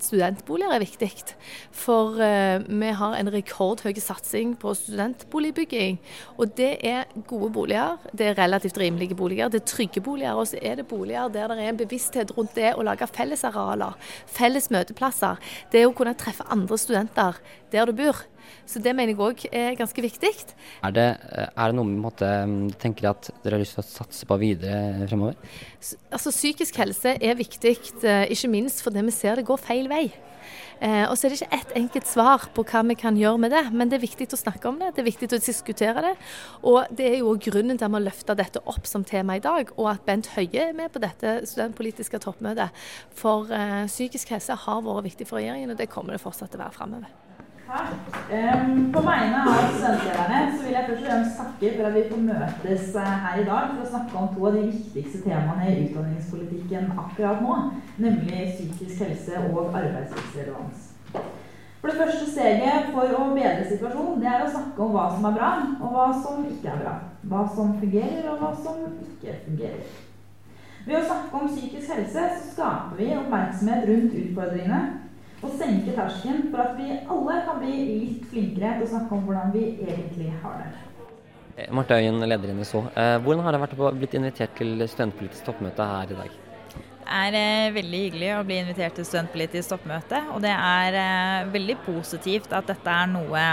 studentboliger 0.05 0.75
er 0.75 0.83
viktig. 0.85 1.11
For 1.75 2.19
uh, 2.21 2.62
vi 2.65 2.91
har 3.01 3.17
en 3.19 3.33
rekordhøy 3.33 3.95
satsing 4.01 4.55
på 4.61 4.75
studentboligbygging. 4.79 5.99
Og 6.39 6.53
det 6.59 6.75
er 6.87 7.09
gode 7.29 7.51
boliger, 7.55 7.97
det 8.12 8.31
er 8.31 8.39
relativt 8.39 8.79
rimelige 8.81 9.17
boliger, 9.19 9.49
det 9.49 9.62
er 9.62 9.71
trygge 9.73 10.05
boliger. 10.05 10.37
Og 10.39 10.53
så 10.53 10.61
er 10.62 10.81
det 10.81 10.87
boliger 10.91 11.33
der 11.33 11.49
det 11.49 11.59
er 11.59 11.73
en 11.73 11.81
bevissthet 11.81 12.37
rundt 12.37 12.55
det 12.59 12.75
å 12.75 12.85
lage 12.87 13.09
fellesarealer, 13.11 13.97
felles 14.27 14.71
møteplasser. 14.71 15.41
Det 15.73 15.87
å 15.87 15.95
kunne 15.97 16.17
treffe 16.19 16.47
andre 16.53 16.79
studenter 16.79 17.41
der 17.73 17.91
du 17.91 17.97
bor. 18.05 18.25
Så 18.67 18.83
det 18.83 18.95
mener 18.97 19.15
jeg 19.15 19.21
òg 19.21 19.47
er 19.53 19.79
ganske 19.79 20.05
viktig. 20.05 20.33
Er 20.85 20.95
det, 20.97 21.07
er 21.45 21.65
det 21.71 21.79
noe 21.79 21.89
vi 21.89 22.01
måtte, 22.01 22.29
mm, 22.49 22.75
tenker 22.81 23.11
at 23.13 23.31
dere 23.45 23.59
har 23.59 23.65
lyst 23.65 23.79
til 23.79 23.85
å 23.85 23.89
satse 23.89 24.29
på 24.29 24.39
videre 24.41 25.09
fremover? 25.09 25.39
Altså 26.11 26.33
Psykisk 26.35 26.79
helse 26.81 27.17
er 27.21 27.39
viktig, 27.39 27.77
eh, 28.03 28.29
ikke 28.33 28.53
minst 28.53 28.85
fordi 28.85 29.05
vi 29.05 29.15
ser 29.15 29.41
det 29.41 29.49
går 29.49 29.61
feil 29.61 29.91
vei. 29.93 30.07
Eh, 30.83 31.05
og 31.09 31.15
så 31.17 31.27
er 31.27 31.33
det 31.33 31.39
ikke 31.39 31.57
ett 31.57 31.73
enkelt 31.79 32.09
svar 32.09 32.47
på 32.55 32.65
hva 32.67 32.83
vi 32.89 32.97
kan 32.99 33.17
gjøre 33.19 33.41
med 33.41 33.55
det, 33.55 33.63
men 33.73 33.91
det 33.91 33.99
er 33.99 34.05
viktig 34.05 34.27
å 34.35 34.41
snakke 34.41 34.69
om 34.69 34.81
det, 34.81 34.91
det 34.97 35.05
er 35.05 35.09
viktig 35.09 35.29
å 35.31 35.39
diskutere 35.39 36.03
det. 36.05 36.15
Og 36.67 36.91
det 36.93 37.07
er 37.09 37.19
jo 37.23 37.37
grunnen 37.47 37.79
til 37.79 37.87
at 37.87 37.93
vi 37.93 38.01
har 38.01 38.07
løfta 38.09 38.37
dette 38.39 38.63
opp 38.71 38.89
som 38.91 39.07
tema 39.07 39.39
i 39.39 39.45
dag, 39.45 39.71
og 39.79 39.91
at 39.95 40.05
Bent 40.07 40.33
Høie 40.35 40.69
er 40.69 40.77
med 40.77 40.93
på 40.93 41.03
dette 41.03 41.37
studentpolitiske 41.49 42.21
toppmøtet. 42.27 42.85
For 43.17 43.51
eh, 43.55 43.85
psykisk 43.91 44.35
helse 44.35 44.59
har 44.67 44.85
vært 44.85 45.09
viktig 45.13 45.29
for 45.31 45.41
regjeringen, 45.41 45.73
og 45.73 45.81
det 45.81 45.93
kommer 45.93 46.17
det 46.17 46.25
fortsatt 46.25 46.53
til 46.53 46.61
å 46.61 46.67
være 46.67 46.77
framover. 46.77 47.24
Um, 47.64 48.92
på 48.92 49.00
vegne 49.00 49.38
av 49.40 49.71
studentlederne 49.73 50.40
så 50.52 50.64
vil 50.66 50.75
jeg 50.75 50.85
først 50.88 50.99
og 50.99 51.06
fremst 51.06 51.38
takke 51.40 51.71
for 51.76 51.87
at 51.88 51.94
vi 51.94 52.02
får 52.11 52.25
møtes 52.26 52.90
uh, 52.92 53.12
her 53.25 53.38
i 53.40 53.47
dag 53.47 53.71
for 53.71 53.80
å 53.80 53.88
snakke 53.88 54.18
om 54.21 54.26
to 54.35 54.42
av 54.50 54.59
de 54.59 54.64
viktigste 54.66 55.21
temaene 55.25 55.71
i 55.71 55.87
utdanningspolitikken 55.87 56.90
akkurat 56.92 57.40
nå, 57.40 57.56
nemlig 58.04 58.50
psykisk 58.50 59.00
helse 59.06 59.40
og 59.49 59.71
arbeidslivsrelevans. 59.80 60.90
For 61.80 61.88
det 61.88 61.97
første 62.02 62.26
steget 62.35 62.90
for 62.92 63.16
å 63.16 63.30
bedre 63.33 63.64
situasjonen, 63.71 64.21
det 64.21 64.28
er 64.28 64.44
å 64.44 64.52
snakke 64.52 64.85
om 64.85 64.92
hva 64.92 65.06
som 65.14 65.28
er 65.30 65.38
bra, 65.38 65.50
og 65.78 65.97
hva 65.97 66.09
som 66.21 66.44
ikke 66.50 66.68
er 66.75 66.83
bra. 66.85 66.94
Hva 67.33 67.47
som 67.56 67.73
fungerer, 67.80 68.28
og 68.33 68.44
hva 68.44 68.52
som 68.61 68.85
ikke 69.06 69.38
fungerer. 69.47 69.97
Ved 70.85 70.99
å 71.00 71.06
snakke 71.09 71.40
om 71.40 71.49
psykisk 71.49 71.97
helse 71.97 72.28
så 72.37 72.44
skaper 72.50 73.00
vi 73.00 73.09
oppmerksomhet 73.16 73.88
rundt 73.88 74.21
utfordringene 74.21 74.83
og 75.45 75.53
senke 75.59 75.93
terskelen 75.95 76.49
for 76.53 76.63
at 76.65 76.79
vi 76.79 76.89
alle 76.95 77.37
kan 77.47 77.61
bli 77.61 77.75
litt 78.01 78.25
flinkere 78.31 78.79
til 78.79 78.87
å 78.87 78.93
snakke 78.95 79.17
om 79.17 79.27
hvordan 79.29 79.53
vi 79.55 79.65
egentlig 79.85 80.31
har 80.43 80.63
det. 80.63 80.71
Eh, 81.57 81.69
Marte 81.75 81.99
Øyen, 82.01 82.23
leder 82.25 82.51
i 82.51 82.57
NSO. 82.57 82.87
Eh, 82.97 83.19
hvordan 83.23 83.45
har 83.45 83.55
det 83.55 83.61
vært 83.63 83.77
å 83.79 83.93
blitt 83.99 84.17
invitert 84.19 84.57
til 84.59 84.81
studentpolitisk 84.89 85.47
toppmøte 85.47 85.91
her 85.91 86.15
i 86.15 86.19
dag? 86.23 86.41
Det 87.05 87.21
er 87.21 87.37
eh, 87.39 87.75
veldig 87.77 88.01
hyggelig 88.07 88.33
å 88.39 88.43
bli 88.49 88.59
invitert 88.63 88.99
til 88.99 89.07
studentpolitisk 89.07 89.75
toppmøte. 89.75 90.25
Og 90.35 90.43
det 90.43 90.55
er 90.57 91.47
veldig 91.53 91.79
positivt 91.85 92.57
at 92.57 92.73
dette 92.73 92.99
er 93.05 93.13
noe 93.13 93.47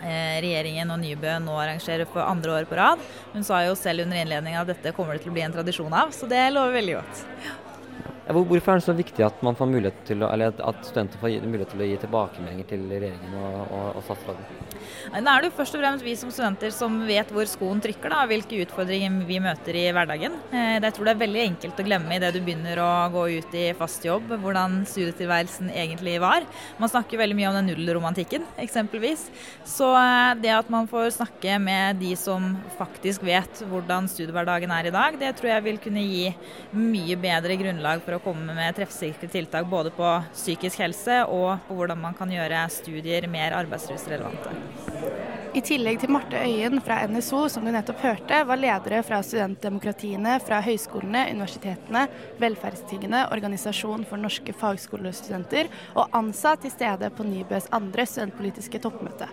regjeringen 0.00 0.88
og 0.94 0.96
Nybø 1.02 1.34
nå 1.44 1.58
arrangerer 1.60 2.08
for 2.08 2.24
andre 2.24 2.54
år 2.56 2.68
på 2.70 2.78
rad. 2.78 3.02
Hun 3.34 3.44
sa 3.44 3.60
jo 3.66 3.74
selv 3.76 4.06
under 4.06 4.16
innledningen 4.16 4.62
at 4.62 4.70
dette 4.72 4.94
kommer 4.96 5.12
det 5.12 5.26
til 5.26 5.34
å 5.34 5.36
bli 5.36 5.44
en 5.44 5.52
tradisjon 5.52 5.92
av, 5.92 6.14
så 6.16 6.24
det 6.30 6.46
lover 6.54 6.78
veldig 6.78 6.94
godt. 6.96 7.26
Hvorfor 8.30 8.72
er 8.72 8.78
det 8.78 8.86
så 8.86 8.94
viktig 8.94 9.24
at 9.26 9.42
man 9.42 9.56
får 9.58 9.70
til 10.06 10.22
å, 10.22 10.30
eller 10.30 10.54
at 10.62 10.84
studenter 10.86 11.18
får 11.22 11.32
mulighet 11.42 11.72
til 11.74 11.82
å 11.82 11.88
gi 11.88 11.96
tilbakemeldinger 12.04 12.68
til 12.70 12.86
regjeringen 12.92 13.36
og, 13.40 13.56
og, 13.66 13.86
og 13.98 14.04
statsråden? 14.06 14.79
Da 15.10 15.34
er 15.34 15.42
det 15.42 15.50
jo 15.50 15.56
først 15.58 15.76
og 15.76 15.82
fremst 15.82 16.04
vi 16.06 16.14
som 16.18 16.30
studenter 16.32 16.72
som 16.74 16.98
vet 17.08 17.30
hvor 17.34 17.48
skoen 17.48 17.80
trykker, 17.82 18.12
da, 18.12 18.22
hvilke 18.30 18.60
utfordringer 18.64 19.20
vi 19.28 19.40
møter 19.42 19.76
i 19.78 19.86
hverdagen. 19.94 20.36
Eh, 20.52 20.76
jeg 20.78 20.94
tror 20.96 21.08
det 21.08 21.14
er 21.14 21.22
veldig 21.24 21.42
enkelt 21.44 21.80
å 21.80 21.86
glemme 21.86 22.16
idet 22.16 22.32
du 22.34 22.40
begynner 22.44 22.80
å 22.82 22.90
gå 23.14 23.24
ut 23.40 23.56
i 23.58 23.66
fast 23.78 24.04
jobb, 24.06 24.34
hvordan 24.42 24.80
studietilværelsen 24.88 25.72
egentlig 25.74 26.16
var. 26.22 26.46
Man 26.80 26.92
snakker 26.92 27.20
veldig 27.20 27.38
mye 27.38 27.50
om 27.50 27.58
den 27.58 27.70
nullromantikken, 27.72 28.46
eksempelvis. 28.62 29.26
Så 29.68 29.90
eh, 29.98 30.34
det 30.42 30.54
at 30.56 30.70
man 30.72 30.88
får 30.90 31.12
snakke 31.18 31.58
med 31.62 32.00
de 32.02 32.14
som 32.18 32.52
faktisk 32.78 33.24
vet 33.26 33.64
hvordan 33.70 34.08
studiehverdagen 34.10 34.72
er 34.74 34.90
i 34.90 34.94
dag, 34.94 35.18
det 35.20 35.34
tror 35.38 35.54
jeg 35.54 35.66
vil 35.66 35.80
kunne 35.82 36.04
gi 36.04 36.28
mye 36.76 37.18
bedre 37.20 37.58
grunnlag 37.60 38.04
for 38.04 38.16
å 38.16 38.22
komme 38.24 38.54
med 38.56 38.76
treffsikre 38.78 39.30
tiltak 39.30 39.68
både 39.70 39.92
på 39.94 40.12
psykisk 40.34 40.82
helse 40.84 41.22
og 41.28 41.66
på 41.68 41.78
hvordan 41.78 42.00
man 42.00 42.16
kan 42.18 42.30
gjøre 42.32 42.66
studier 42.72 43.28
mer 43.30 43.56
arbeidslivsrelevante. 43.58 44.69
I 45.50 45.60
tillegg 45.66 45.96
til 45.98 46.12
Marte 46.14 46.38
Øyen 46.38 46.78
fra 46.78 47.00
NSO, 47.10 47.40
som 47.50 47.64
du 47.66 47.72
nettopp 47.74 48.04
hørte, 48.04 48.36
var 48.46 48.58
ledere 48.60 49.00
fra 49.02 49.18
studentdemokratiene 49.26 50.36
fra 50.46 50.60
høyskolene, 50.62 51.24
universitetene, 51.32 52.04
velferdstingene, 52.38 53.24
Organisasjon 53.34 54.04
for 54.06 54.22
norske 54.22 54.54
fagskolestudenter 54.54 55.66
og 55.98 56.14
ANSA 56.14 56.52
til 56.62 56.70
stede 56.70 57.10
på 57.16 57.26
Nybøs 57.26 57.66
andre 57.74 58.06
studentpolitiske 58.06 58.78
toppmøte. 58.84 59.26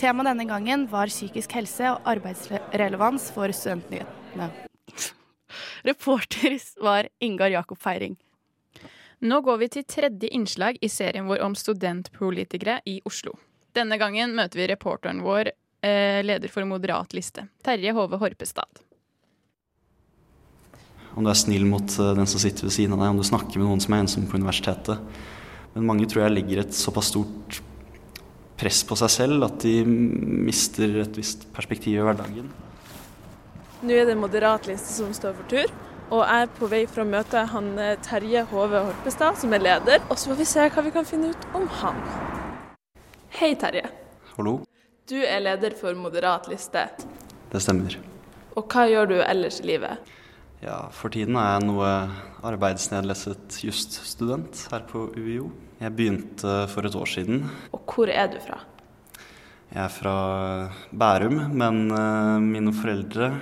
Temaet 0.00 0.30
denne 0.30 0.48
gangen 0.48 0.86
var 0.88 1.12
psykisk 1.12 1.52
helse 1.58 1.92
og 1.92 2.08
arbeidsrelevans 2.08 3.28
for 3.36 3.52
studentnyhetene. 3.52 4.48
Reporter 5.84 6.56
var 6.80 7.12
Ingar 7.20 7.52
Jakob 7.52 7.84
Feiring. 7.84 8.16
Nå 9.20 9.42
går 9.44 9.60
vi 9.60 9.70
til 9.76 9.84
tredje 9.84 10.32
innslag 10.32 10.80
i 10.80 10.88
serien 10.88 11.28
vår 11.28 11.44
om 11.44 11.52
studentpolitikere 11.52 12.80
i 12.88 13.02
Oslo. 13.04 13.36
Denne 13.76 13.98
gangen 14.00 14.34
møter 14.34 14.58
vi 14.58 14.68
reporteren 14.70 15.22
vår, 15.22 15.52
eh, 15.82 16.20
leder 16.24 16.50
for 16.50 16.66
Moderat 16.66 17.14
liste, 17.14 17.46
Terje 17.62 17.92
Hove 17.94 18.18
Horpestad. 18.18 18.82
Om 21.14 21.24
du 21.24 21.30
er 21.30 21.38
snill 21.38 21.66
mot 21.66 21.86
eh, 21.98 22.14
den 22.14 22.26
som 22.26 22.42
sitter 22.42 22.66
ved 22.66 22.74
siden 22.74 22.94
av 22.96 23.04
deg, 23.04 23.12
om 23.14 23.20
du 23.20 23.26
snakker 23.26 23.58
med 23.58 23.68
noen 23.68 23.82
som 23.82 23.94
er 23.94 24.04
ensom 24.04 24.26
på 24.30 24.38
universitetet. 24.40 24.98
Men 25.74 25.86
mange 25.86 26.08
tror 26.10 26.24
jeg 26.24 26.34
legger 26.34 26.64
et 26.64 26.74
såpass 26.74 27.12
stort 27.12 27.60
press 28.60 28.82
på 28.84 28.98
seg 28.98 29.12
selv 29.14 29.46
at 29.46 29.62
de 29.62 29.84
mister 29.86 30.98
et 31.04 31.14
visst 31.16 31.46
perspektiv 31.54 31.96
i 31.96 32.02
hverdagen. 32.04 32.50
Nå 33.80 33.94
er 33.96 34.10
det 34.10 34.18
Moderat 34.18 34.66
liste 34.68 34.92
som 34.98 35.14
står 35.16 35.38
for 35.38 35.52
tur. 35.54 35.70
Og 36.10 36.24
jeg 36.26 36.42
er 36.42 36.50
på 36.58 36.66
vei 36.66 36.82
for 36.90 37.04
å 37.04 37.06
møte 37.06 37.46
han 37.52 37.70
eh, 37.78 37.94
Terje 38.02 38.42
Hove 38.50 38.82
Horpestad, 38.88 39.38
som 39.38 39.54
er 39.54 39.62
leder. 39.62 40.02
Og 40.10 40.18
så 40.18 40.32
får 40.32 40.40
vi 40.42 40.50
se 40.52 40.66
hva 40.74 40.82
vi 40.82 40.94
kan 40.98 41.06
finne 41.06 41.30
ut 41.30 41.50
om 41.54 41.70
han. 41.80 42.00
Hei, 43.30 43.54
Terje. 43.54 43.84
Hallo. 44.34 44.56
Du 45.06 45.14
er 45.22 45.38
leder 45.38 45.70
for 45.78 45.94
Moderat 45.94 46.48
liste. 46.50 46.82
Det 47.52 47.60
stemmer. 47.62 47.94
Og 48.58 48.66
hva 48.66 48.88
gjør 48.90 49.06
du 49.06 49.14
ellers 49.22 49.60
i 49.62 49.68
livet? 49.70 50.10
Ja, 50.60 50.88
For 50.90 51.14
tiden 51.14 51.38
er 51.38 51.54
jeg 51.54 51.68
noe 51.68 51.92
arbeidsnedlesset 52.50 53.60
jusstudent 53.62 54.64
her 54.72 54.82
på 54.90 55.06
UiO. 55.14 55.46
Jeg 55.78 55.94
begynte 55.94 56.56
for 56.74 56.90
et 56.90 56.98
år 56.98 57.14
siden. 57.14 57.46
Og 57.70 57.86
hvor 57.86 58.10
er 58.10 58.28
du 58.34 58.40
fra? 58.42 58.58
Jeg 59.70 59.84
er 59.86 59.94
fra 59.94 60.18
Bærum, 60.90 61.40
men 61.54 61.82
uh, 61.94 62.42
mine 62.42 62.74
foreldre 62.74 63.32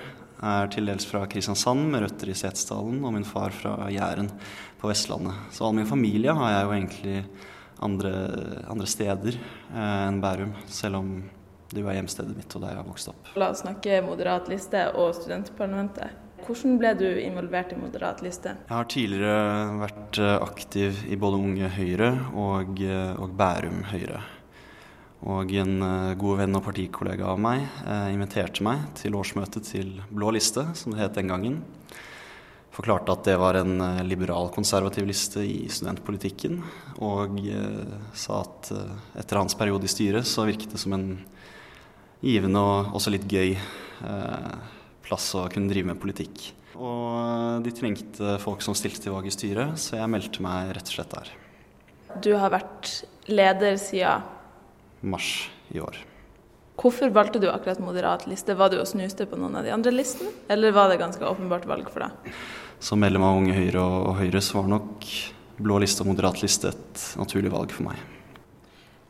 er 0.44 0.68
til 0.70 0.92
dels 0.92 1.08
fra 1.08 1.24
Kristiansand, 1.32 1.88
med 1.88 2.04
røtter 2.04 2.28
i 2.28 2.36
Setesdalen, 2.36 3.00
og 3.00 3.16
min 3.16 3.26
far 3.26 3.56
fra 3.56 3.88
Jæren 3.88 4.28
på 4.78 4.92
Vestlandet. 4.92 5.48
Så 5.50 5.64
all 5.64 5.80
min 5.80 5.88
familie 5.88 6.36
har 6.36 6.58
jeg 6.58 6.66
jo 6.66 6.76
egentlig 6.76 7.22
andre, 7.84 8.12
andre 8.70 8.86
steder 8.88 9.36
eh, 9.38 10.06
enn 10.08 10.22
Bærum, 10.22 10.54
selv 10.70 11.00
om 11.00 11.10
det 11.68 11.82
er 11.84 11.98
hjemstedet 11.98 12.32
mitt 12.36 12.54
og 12.56 12.64
der 12.64 12.72
jeg 12.72 12.80
har 12.80 12.88
vokst 12.88 13.10
opp. 13.12 13.34
La 13.36 13.50
oss 13.52 13.60
snakke 13.64 14.00
Moderat 14.06 14.48
liste 14.48 14.86
og 14.96 15.12
studentparlamentet. 15.18 16.24
Hvordan 16.46 16.78
ble 16.80 16.94
du 16.96 17.06
involvert 17.20 17.74
i 17.74 17.78
Moderat 17.80 18.22
liste? 18.24 18.54
Jeg 18.68 18.72
har 18.72 18.88
tidligere 18.88 19.78
vært 19.82 20.20
eh, 20.22 20.34
aktiv 20.38 21.04
i 21.10 21.18
både 21.20 21.40
Unge 21.44 21.70
Høyre 21.74 22.12
og, 22.32 22.80
eh, 22.80 23.12
og 23.20 23.34
Bærum 23.36 23.82
Høyre. 23.90 24.22
Og 25.28 25.50
en 25.58 25.82
god 26.14 26.38
venn 26.38 26.54
og 26.54 26.62
partikollega 26.62 27.26
av 27.26 27.40
meg 27.42 27.64
eh, 27.82 28.12
inviterte 28.14 28.62
meg 28.64 28.86
til 29.00 29.18
årsmøtet 29.18 29.66
til 29.66 29.96
Blå 30.14 30.30
liste, 30.36 30.62
som 30.78 30.94
det 30.94 31.02
het 31.02 31.18
den 31.18 31.32
gangen 31.32 31.58
forklarte 32.74 33.14
at 33.14 33.24
det 33.26 33.36
var 33.40 33.58
en 33.58 33.80
eh, 33.80 34.04
liberal, 34.06 34.50
konservativ 34.54 35.06
liste 35.08 35.42
i 35.44 35.66
studentpolitikken. 35.72 36.60
Og 37.04 37.40
eh, 37.42 37.96
sa 38.16 38.42
at 38.44 38.70
eh, 38.74 38.94
etter 39.22 39.40
hans 39.40 39.56
periode 39.58 39.88
i 39.88 39.92
styret 39.92 40.28
så 40.28 40.46
virket 40.48 40.74
det 40.74 40.82
som 40.82 40.94
en 40.96 41.10
givende 42.24 42.62
og 42.62 42.94
også 42.98 43.12
litt 43.14 43.26
gøy 43.30 43.54
eh, 43.54 44.54
plass 45.06 45.30
å 45.38 45.46
kunne 45.52 45.70
drive 45.70 45.92
med 45.92 46.00
politikk. 46.02 46.52
Og 46.78 47.64
de 47.64 47.74
trengte 47.74 48.36
folk 48.42 48.62
som 48.62 48.76
stilte 48.78 49.02
til 49.02 49.14
valg 49.14 49.26
i 49.26 49.34
styret, 49.34 49.78
så 49.80 49.98
jeg 49.98 50.12
meldte 50.12 50.44
meg 50.44 50.74
rett 50.76 50.90
og 50.90 50.98
slett 50.98 51.16
der. 51.16 51.32
Du 52.22 52.32
har 52.38 52.52
vært 52.54 52.92
leder 53.28 53.76
siden 53.80 54.24
Mars 55.02 55.48
i 55.74 55.82
år. 55.82 55.98
Hvorfor 56.78 57.10
valgte 57.10 57.40
du 57.42 57.48
akkurat 57.50 57.80
moderat 57.82 58.28
liste? 58.30 58.54
Var 58.54 58.70
du 58.70 58.78
og 58.78 58.86
snuste 58.86 59.26
på 59.26 59.38
noen 59.38 59.56
av 59.58 59.66
de 59.66 59.72
andre 59.74 59.90
listene, 59.90 60.30
eller 60.52 60.74
var 60.76 60.92
det 60.92 61.00
ganske 61.00 61.26
åpenbart 61.26 61.66
valg 61.66 61.88
for 61.90 62.06
deg? 62.06 62.36
Som 62.78 63.02
medlem 63.02 63.24
av 63.26 63.40
Unge 63.40 63.56
Høyre 63.56 63.82
og 63.82 64.12
Høyre 64.20 64.42
så 64.44 64.60
var 64.60 64.70
nok 64.70 65.08
blå 65.58 65.80
liste 65.82 66.04
og 66.04 66.12
moderat 66.12 66.38
liste 66.44 66.70
et 66.70 67.02
naturlig 67.18 67.50
valg 67.50 67.74
for 67.74 67.88
meg. 67.88 67.98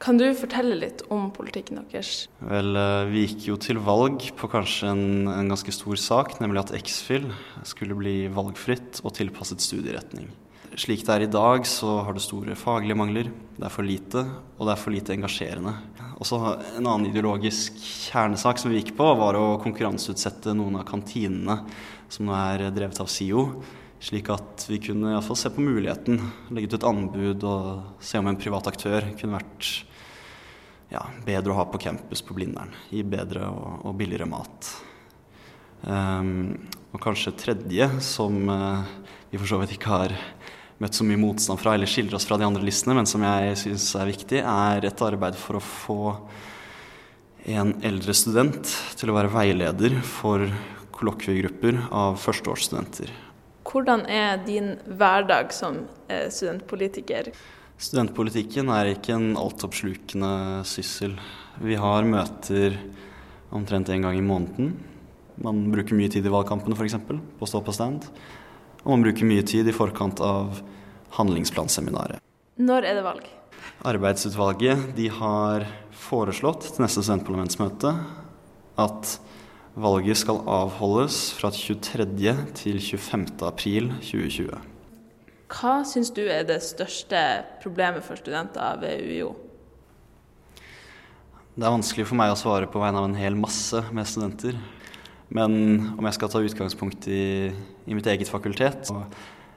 Kan 0.00 0.16
du 0.16 0.24
fortelle 0.38 0.78
litt 0.78 1.02
om 1.12 1.26
politikken 1.34 1.82
deres? 1.90 2.28
Vel, 2.38 2.70
eh, 2.78 3.04
Vi 3.10 3.26
gikk 3.26 3.48
jo 3.50 3.56
til 3.60 3.82
valg 3.82 4.30
på 4.38 4.48
kanskje 4.48 4.92
en, 4.94 5.28
en 5.28 5.48
ganske 5.50 5.74
stor 5.74 5.96
sak, 5.98 6.38
nemlig 6.40 6.62
at 6.62 6.74
X-FIL 6.78 7.26
skulle 7.66 7.98
bli 7.98 8.28
valgfritt 8.32 9.02
og 9.02 9.12
tilpasset 9.18 9.60
studieretning. 9.60 10.30
Slik 10.78 11.02
det 11.04 11.14
er 11.14 11.26
i 11.26 11.32
dag, 11.32 11.66
så 11.66 12.04
har 12.06 12.14
det 12.14 12.22
store 12.22 12.54
faglige 12.54 12.96
mangler. 12.96 13.32
Det 13.58 13.66
er 13.66 13.74
for 13.74 13.82
lite, 13.82 14.22
og 14.56 14.68
det 14.68 14.72
er 14.72 14.80
for 14.80 14.94
lite 14.94 15.16
engasjerende. 15.18 15.74
Også 16.18 16.38
En 16.78 16.86
annen 16.86 17.08
ideologisk 17.12 17.76
kjernesak 17.78 18.58
som 18.58 18.72
vi 18.72 18.80
gikk 18.80 18.96
på, 18.98 19.06
var 19.20 19.38
å 19.38 19.58
konkurranseutsette 19.62 20.54
noen 20.56 20.80
av 20.80 20.88
kantinene 20.88 21.60
som 22.10 22.26
nå 22.26 22.34
er 22.34 22.64
drevet 22.74 22.98
av 22.98 23.10
SIO. 23.12 23.44
Slik 24.02 24.30
at 24.30 24.64
vi 24.70 24.80
kunne 24.82 25.12
iallfall 25.12 25.38
se 25.38 25.50
på 25.54 25.62
muligheten, 25.62 26.18
legge 26.54 26.70
ut 26.70 26.76
et 26.78 26.86
anbud 26.86 27.46
og 27.46 28.02
se 28.02 28.18
om 28.18 28.30
en 28.30 28.38
privat 28.38 28.66
aktør 28.70 29.06
kunne 29.18 29.38
vært 29.38 29.70
ja, 30.90 31.04
bedre 31.26 31.52
å 31.52 31.58
ha 31.58 31.66
på 31.70 31.80
campus 31.82 32.22
på 32.24 32.34
Blindern. 32.34 32.74
Gi 32.90 33.04
bedre 33.06 33.46
og, 33.52 33.86
og 33.86 33.96
billigere 33.98 34.28
mat. 34.30 34.70
Um, 35.82 36.56
og 36.90 37.02
kanskje 37.02 37.36
tredje, 37.38 37.90
som 38.02 38.40
uh, 38.50 38.86
vi 39.30 39.38
for 39.38 39.50
så 39.50 39.60
vidt 39.60 39.76
ikke 39.76 39.92
har 39.92 40.14
møtt 40.78 40.94
så 40.94 41.06
mye 41.06 41.20
motstand 41.20 41.60
fra, 41.60 41.74
eller 41.74 41.90
skiller 41.90 42.14
oss 42.18 42.26
fra 42.28 42.38
de 42.38 42.46
andre 42.46 42.62
listene, 42.64 42.96
men 42.98 43.08
som 43.08 43.24
jeg 43.26 43.56
syns 43.64 43.88
er 43.98 44.10
viktig, 44.10 44.42
er 44.42 44.86
et 44.86 45.04
arbeid 45.04 45.38
for 45.38 45.58
å 45.58 45.64
få 45.64 46.00
en 47.48 47.72
eldre 47.86 48.14
student 48.14 48.74
til 48.98 49.10
å 49.10 49.16
være 49.16 49.32
veileder 49.32 49.96
for 50.04 50.44
kollokviegrupper 50.94 51.80
av 51.94 52.18
førsteårsstudenter. 52.20 53.10
Hvordan 53.68 54.04
er 54.10 54.40
din 54.46 54.74
hverdag 54.86 55.52
som 55.52 55.82
eh, 56.08 56.26
studentpolitiker? 56.32 57.30
Studentpolitikken 57.78 58.70
er 58.74 58.94
ikke 58.94 59.14
en 59.14 59.36
altoppslukende 59.38 60.64
syssel. 60.66 61.14
Vi 61.62 61.76
har 61.78 62.08
møter 62.08 62.78
omtrent 63.54 63.90
én 63.92 64.02
gang 64.02 64.16
i 64.18 64.24
måneden. 64.24 64.72
Man 65.38 65.68
bruker 65.70 65.94
mye 65.94 66.10
tid 66.10 66.26
i 66.26 66.32
valgkampene 66.32 66.74
f.eks. 66.74 66.96
på 67.06 67.46
å 67.46 67.50
stå 67.50 67.62
på 67.62 67.74
stand. 67.76 68.08
Og 68.84 68.94
man 68.94 69.06
bruker 69.06 69.28
mye 69.28 69.44
tid 69.46 69.68
i 69.68 69.74
forkant 69.74 70.20
av 70.24 70.60
handlingsplanseminaret. 71.18 72.22
Når 72.58 72.86
er 72.86 72.98
det 72.98 73.06
valg? 73.06 73.26
Arbeidsutvalget 73.86 74.90
de 74.96 75.08
har 75.14 75.66
foreslått 76.08 76.70
til 76.72 76.84
neste 76.84 77.04
studentparlamentsmøte 77.04 77.94
at 78.78 79.18
Valget 79.78 80.18
skal 80.18 80.40
avholdes 80.50 81.28
fra 81.38 81.52
23. 81.54 82.32
til 82.58 82.80
25. 82.82 83.28
april 83.46 83.92
2020. 84.02 84.56
Hva 85.54 85.74
syns 85.86 86.10
du 86.10 86.24
er 86.26 86.42
det 86.48 86.56
største 86.66 87.20
problemet 87.62 88.02
for 88.02 88.18
studenter 88.18 88.80
ved 88.82 89.04
UiO? 89.06 89.28
Det 91.54 91.62
er 91.62 91.76
vanskelig 91.76 92.08
for 92.10 92.18
meg 92.18 92.32
å 92.32 92.40
svare 92.40 92.66
på 92.66 92.82
vegne 92.82 92.98
av 92.98 93.06
en 93.06 93.14
hel 93.20 93.38
masse 93.38 93.84
med 93.94 94.10
studenter. 94.10 94.58
Men 95.30 95.54
om 95.94 96.10
jeg 96.10 96.18
skal 96.18 96.32
ta 96.32 96.42
utgangspunkt 96.42 97.06
i, 97.06 97.22
i 97.88 97.96
mitt 97.96 98.08
eget 98.10 98.30
fakultet, 98.30 98.90
og 98.92 99.08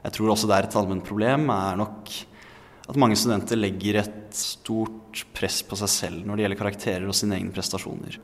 jeg 0.02 0.16
tror 0.16 0.34
også 0.34 0.50
det 0.50 0.58
er 0.58 0.68
et 0.68 0.78
allment 0.80 1.06
problem, 1.06 1.50
er 1.54 1.80
nok 1.80 2.12
at 2.92 3.00
mange 3.00 3.16
studenter 3.20 3.60
legger 3.60 4.02
et 4.02 4.36
stort 4.36 5.26
press 5.36 5.62
på 5.68 5.78
seg 5.80 5.92
selv 5.92 6.26
når 6.26 6.38
det 6.38 6.46
gjelder 6.46 6.60
karakterer 6.60 7.08
og 7.08 7.16
sine 7.16 7.38
egne 7.38 7.54
prestasjoner. 7.54 8.18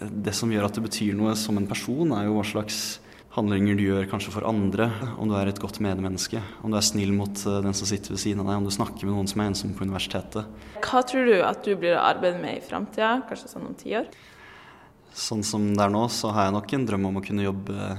Det 0.00 0.32
som 0.36 0.52
gjør 0.52 0.68
at 0.68 0.76
det 0.78 0.84
betyr 0.86 1.16
noe 1.18 1.34
som 1.36 1.58
en 1.60 1.68
person, 1.68 2.14
er 2.16 2.28
jo 2.28 2.38
hva 2.38 2.44
slags 2.46 3.00
handlinger 3.34 3.76
du 3.78 3.84
gjør 3.84 4.08
kanskje 4.10 4.32
for 4.34 4.46
andre. 4.48 4.88
Om 5.20 5.30
du 5.30 5.36
er 5.38 5.50
et 5.50 5.60
godt 5.62 5.80
medmenneske, 5.84 6.40
om 6.64 6.72
du 6.72 6.78
er 6.78 6.86
snill 6.86 7.12
mot 7.14 7.42
eh, 7.46 7.60
den 7.66 7.76
som 7.76 7.88
sitter 7.90 8.14
ved 8.14 8.22
siden 8.22 8.42
av 8.42 8.50
deg, 8.50 8.62
om 8.62 8.66
du 8.66 8.74
snakker 8.74 9.06
med 9.06 9.14
noen 9.14 9.30
som 9.30 9.42
er 9.42 9.50
ensom 9.52 9.74
på 9.76 9.86
universitetet. 9.86 10.48
Hva 10.86 11.02
tror 11.06 11.28
du 11.28 11.36
at 11.46 11.62
du 11.66 11.74
blir 11.76 11.98
å 11.98 12.04
arbeide 12.08 12.40
med 12.42 12.58
i 12.58 12.64
framtida, 12.64 13.18
kanskje 13.28 13.52
sånn 13.52 13.68
om 13.70 13.76
ti 13.78 13.94
år? 14.00 14.08
Sånn 15.16 15.44
som 15.46 15.68
det 15.74 15.84
er 15.84 15.92
nå, 15.92 16.06
så 16.12 16.30
har 16.34 16.48
jeg 16.48 16.56
nok 16.56 16.74
en 16.74 16.88
drøm 16.88 17.10
om 17.10 17.20
å 17.20 17.24
kunne 17.26 17.46
jobbe 17.46 17.92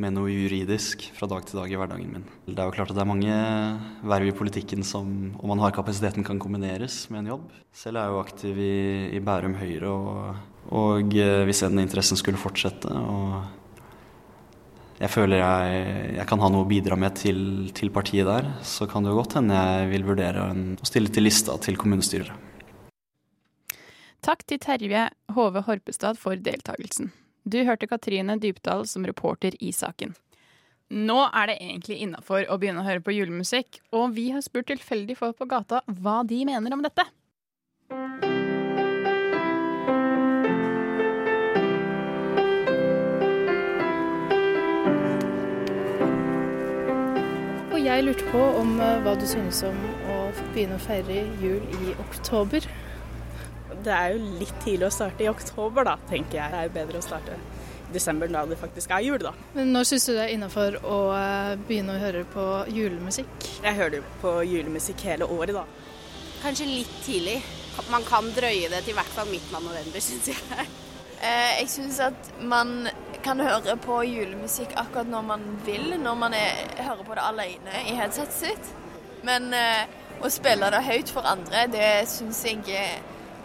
med 0.00 0.14
noe 0.16 0.32
juridisk 0.32 1.06
fra 1.16 1.28
dag 1.30 1.44
til 1.48 1.60
dag 1.60 1.72
i 1.72 1.78
hverdagen 1.80 2.12
min. 2.12 2.24
Det 2.46 2.56
er 2.56 2.68
jo 2.68 2.74
klart 2.76 2.92
at 2.92 2.98
det 2.98 3.02
er 3.04 3.08
mange 3.08 3.36
verv 4.06 4.30
i 4.30 4.36
politikken 4.36 4.84
som, 4.84 5.08
om 5.40 5.52
man 5.52 5.62
har 5.64 5.74
kapasiteten, 5.76 6.24
kan 6.26 6.40
kombineres 6.42 7.06
med 7.10 7.22
en 7.22 7.30
jobb. 7.34 7.46
Selv 7.76 8.00
er 8.00 8.06
jeg 8.08 8.14
jo 8.14 8.22
aktiv 8.22 8.60
i, 8.60 8.76
i 9.16 9.22
Bærum 9.24 9.56
Høyre, 9.60 9.92
og, 9.92 10.72
og 10.76 11.16
eh, 11.16 11.44
hvis 11.48 11.64
den 11.64 11.80
interessen 11.84 12.20
skulle 12.20 12.40
fortsette 12.40 12.92
og 12.92 13.40
jeg 14.96 15.12
føler 15.12 15.42
jeg, 15.42 15.80
jeg, 16.16 16.24
kan 16.28 16.40
ha 16.40 16.48
noe 16.48 16.64
å 16.64 16.68
bidra 16.68 16.96
med 16.96 17.18
til, 17.20 17.40
til 17.76 17.92
partiet 17.92 18.24
der, 18.28 18.48
så 18.64 18.88
kan 18.88 19.04
det 19.04 19.12
jo 19.12 19.18
godt 19.18 19.36
hende 19.36 19.58
jeg 19.58 19.90
vil 19.90 20.06
vurdere 20.08 20.46
en, 20.54 20.62
å 20.80 20.88
stille 20.88 21.12
til 21.12 21.28
lista 21.28 21.56
til 21.60 21.76
kommunestyret. 21.80 22.32
Takk 24.24 24.40
til 24.48 24.58
Terje 24.58 25.04
Hove 25.36 25.62
Horpestad 25.68 26.16
for 26.18 26.40
deltakelsen. 26.40 27.12
Du 27.46 27.60
hørte 27.62 27.86
Katrine 27.86 28.34
Dybdahl 28.42 28.86
som 28.90 29.06
reporter 29.06 29.54
i 29.62 29.70
saken. 29.72 30.16
Nå 30.90 31.18
er 31.30 31.50
det 31.50 31.60
egentlig 31.62 32.00
innafor 32.02 32.46
å 32.50 32.58
begynne 32.58 32.82
å 32.82 32.86
høre 32.86 33.02
på 33.02 33.14
julemusikk, 33.14 33.78
og 33.94 34.16
vi 34.18 34.32
har 34.34 34.42
spurt 34.42 34.66
tilfeldige 34.70 35.18
folk 35.18 35.38
på 35.38 35.46
gata 35.50 35.82
hva 35.86 36.20
de 36.26 36.42
mener 36.46 36.74
om 36.74 36.82
dette. 36.82 37.06
Jeg 47.96 48.04
lurte 48.04 48.26
på 48.28 48.40
om 48.60 48.74
uh, 48.76 48.98
hva 49.00 49.14
du 49.16 49.22
synes 49.24 49.62
om 49.64 49.76
å 50.12 50.16
begynne 50.52 50.76
å 50.76 50.82
feire 50.84 51.22
jul 51.40 51.62
i 51.78 51.94
oktober. 52.02 52.66
Det 53.86 53.94
er 53.94 54.14
jo 54.16 54.38
litt 54.40 54.56
tidlig 54.64 54.88
å 54.88 54.94
starte 54.94 55.22
i 55.22 55.30
oktober, 55.30 55.86
da, 55.86 55.94
tenker 56.10 56.40
jeg. 56.40 56.50
Det 56.52 56.58
er 56.58 56.66
jo 56.66 56.74
bedre 56.74 56.98
å 56.98 57.04
starte 57.04 57.36
i 57.36 57.92
desember 57.94 58.30
da 58.30 58.42
det 58.50 58.58
faktisk 58.58 58.90
er 58.90 59.04
jul, 59.06 59.20
da. 59.22 59.32
Men 59.54 59.70
når 59.74 59.86
syns 59.92 60.08
du 60.08 60.14
det 60.16 60.24
er 60.24 60.32
innafor 60.34 60.78
å 60.82 60.96
uh, 61.14 61.52
begynne 61.68 61.94
å 61.94 62.00
høre 62.02 62.24
på 62.32 62.46
julemusikk? 62.74 63.46
Jeg 63.62 63.78
hører 63.78 64.00
jo 64.00 64.08
på 64.24 64.32
julemusikk 64.50 65.06
hele 65.06 65.28
året, 65.30 65.54
da. 65.54 65.62
Kanskje 66.42 66.66
litt 66.70 66.98
tidlig. 67.06 67.38
Man 67.92 68.04
kan 68.08 68.26
drøye 68.34 68.72
det 68.72 68.82
til 68.82 68.94
i 68.94 68.98
hvert 68.98 69.14
fall 69.14 69.30
midten 69.30 69.54
av 69.58 69.68
november, 69.68 70.02
syns 70.08 70.32
jeg. 70.32 70.66
Eh, 71.16 71.52
jeg 71.62 71.68
syns 71.72 72.00
at 72.04 72.32
man 72.42 72.88
kan 73.24 73.40
høre 73.40 73.76
på 73.80 74.02
julemusikk 74.04 74.74
akkurat 74.76 75.08
når 75.10 75.28
man 75.30 75.46
vil, 75.66 75.94
når 76.02 76.18
man 76.18 76.34
er, 76.36 76.66
hører 76.82 77.06
på 77.06 77.16
det 77.16 77.24
alene 77.24 77.84
i 77.86 77.94
headsetet 77.96 78.36
sitt. 78.36 78.74
Men 79.26 79.48
eh, 79.56 79.86
å 80.22 80.30
spille 80.32 80.68
det 80.74 80.82
høyt 80.86 81.12
for 81.12 81.26
andre, 81.28 81.66
det 81.72 82.08
syns 82.10 82.42
jeg 82.46 82.60
eh, 82.72 82.98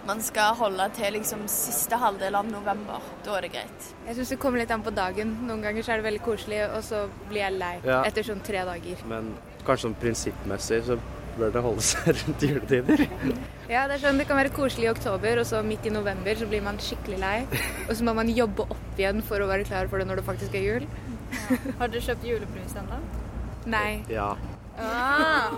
man 0.07 0.21
skal 0.25 0.55
holde 0.57 0.87
til 0.97 1.13
liksom 1.13 1.43
siste 1.51 1.97
halvdel 2.01 2.35
av 2.39 2.47
november. 2.49 2.99
Da 3.25 3.37
er 3.37 3.41
det 3.45 3.51
greit. 3.53 3.87
Jeg 4.07 4.17
syns 4.17 4.29
det 4.33 4.39
kommer 4.41 4.61
litt 4.61 4.71
an 4.73 4.83
på 4.85 4.93
dagen. 4.95 5.35
Noen 5.47 5.61
ganger 5.65 5.85
så 5.85 5.93
er 5.93 6.01
det 6.01 6.07
veldig 6.09 6.21
koselig, 6.25 6.61
og 6.75 6.83
så 6.87 7.05
blir 7.29 7.43
jeg 7.45 7.57
lei 7.59 7.73
Ja. 7.85 8.01
etter 8.07 8.23
sånn 8.25 8.41
tre 8.43 8.63
dager. 8.65 9.03
Men 9.07 9.33
kanskje 9.65 9.87
sånn 9.89 9.97
prinsippmessig 10.01 10.83
så 10.89 10.97
bør 11.37 11.51
det 11.53 11.61
holde 11.63 11.81
seg 11.85 12.07
rundt 12.19 12.41
juletider. 12.43 13.05
Ja, 13.69 13.85
det 13.87 13.95
er 13.95 14.01
sånn 14.03 14.17
det 14.19 14.27
kan 14.27 14.37
være 14.41 14.51
koselig 14.51 14.89
i 14.89 14.91
oktober, 14.91 15.39
og 15.39 15.45
så 15.47 15.61
midt 15.63 15.85
i 15.85 15.93
november 15.93 16.35
så 16.35 16.47
blir 16.49 16.61
man 16.65 16.77
skikkelig 16.81 17.19
lei. 17.21 17.37
Og 17.87 17.95
så 17.95 18.03
må 18.03 18.13
man 18.17 18.27
jobbe 18.27 18.65
opp 18.67 18.99
igjen 18.99 19.21
for 19.23 19.39
å 19.39 19.47
være 19.47 19.63
klar 19.69 19.87
for 19.87 20.01
det 20.01 20.07
når 20.09 20.19
det 20.19 20.25
faktisk 20.27 20.55
er 20.59 20.65
jul. 20.65 20.87
Har 21.79 21.87
dere 21.87 22.01
kjøpt 22.03 22.25
julebrus 22.27 22.75
ennå? 22.75 22.97
Nei. 23.71 24.01
Ja. 24.09 24.33
Ah. 24.81 25.51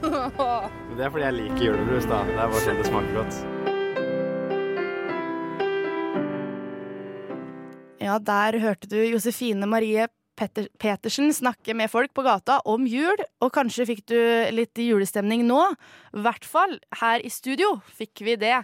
Det 0.00 1.04
er 1.04 1.10
fordi 1.12 1.24
jeg 1.26 1.34
liker 1.36 1.64
julebrus, 1.68 2.06
da. 2.10 2.22
Det 2.24 2.38
er 2.38 2.48
bare 2.54 2.62
sånn 2.64 2.78
det 2.80 2.86
smaker 2.88 3.18
godt. 3.20 3.40
Ja, 8.10 8.16
der 8.18 8.56
hørte 8.58 8.88
du 8.90 8.96
Josefine 8.98 9.68
Marie 9.70 10.08
Petter 10.34 10.66
Petersen 10.82 11.28
snakke 11.36 11.76
med 11.78 11.90
folk 11.92 12.10
på 12.16 12.24
gata 12.26 12.56
om 12.66 12.88
jul, 12.88 13.20
og 13.38 13.52
kanskje 13.54 13.86
fikk 13.86 14.00
du 14.10 14.16
litt 14.56 14.80
julestemning 14.82 15.44
nå. 15.46 15.60
I 16.16 16.24
hvert 16.24 16.48
fall 16.48 16.74
her 16.98 17.22
i 17.22 17.30
studio 17.30 17.76
fikk 18.00 18.24
vi 18.26 18.34
det. 18.40 18.56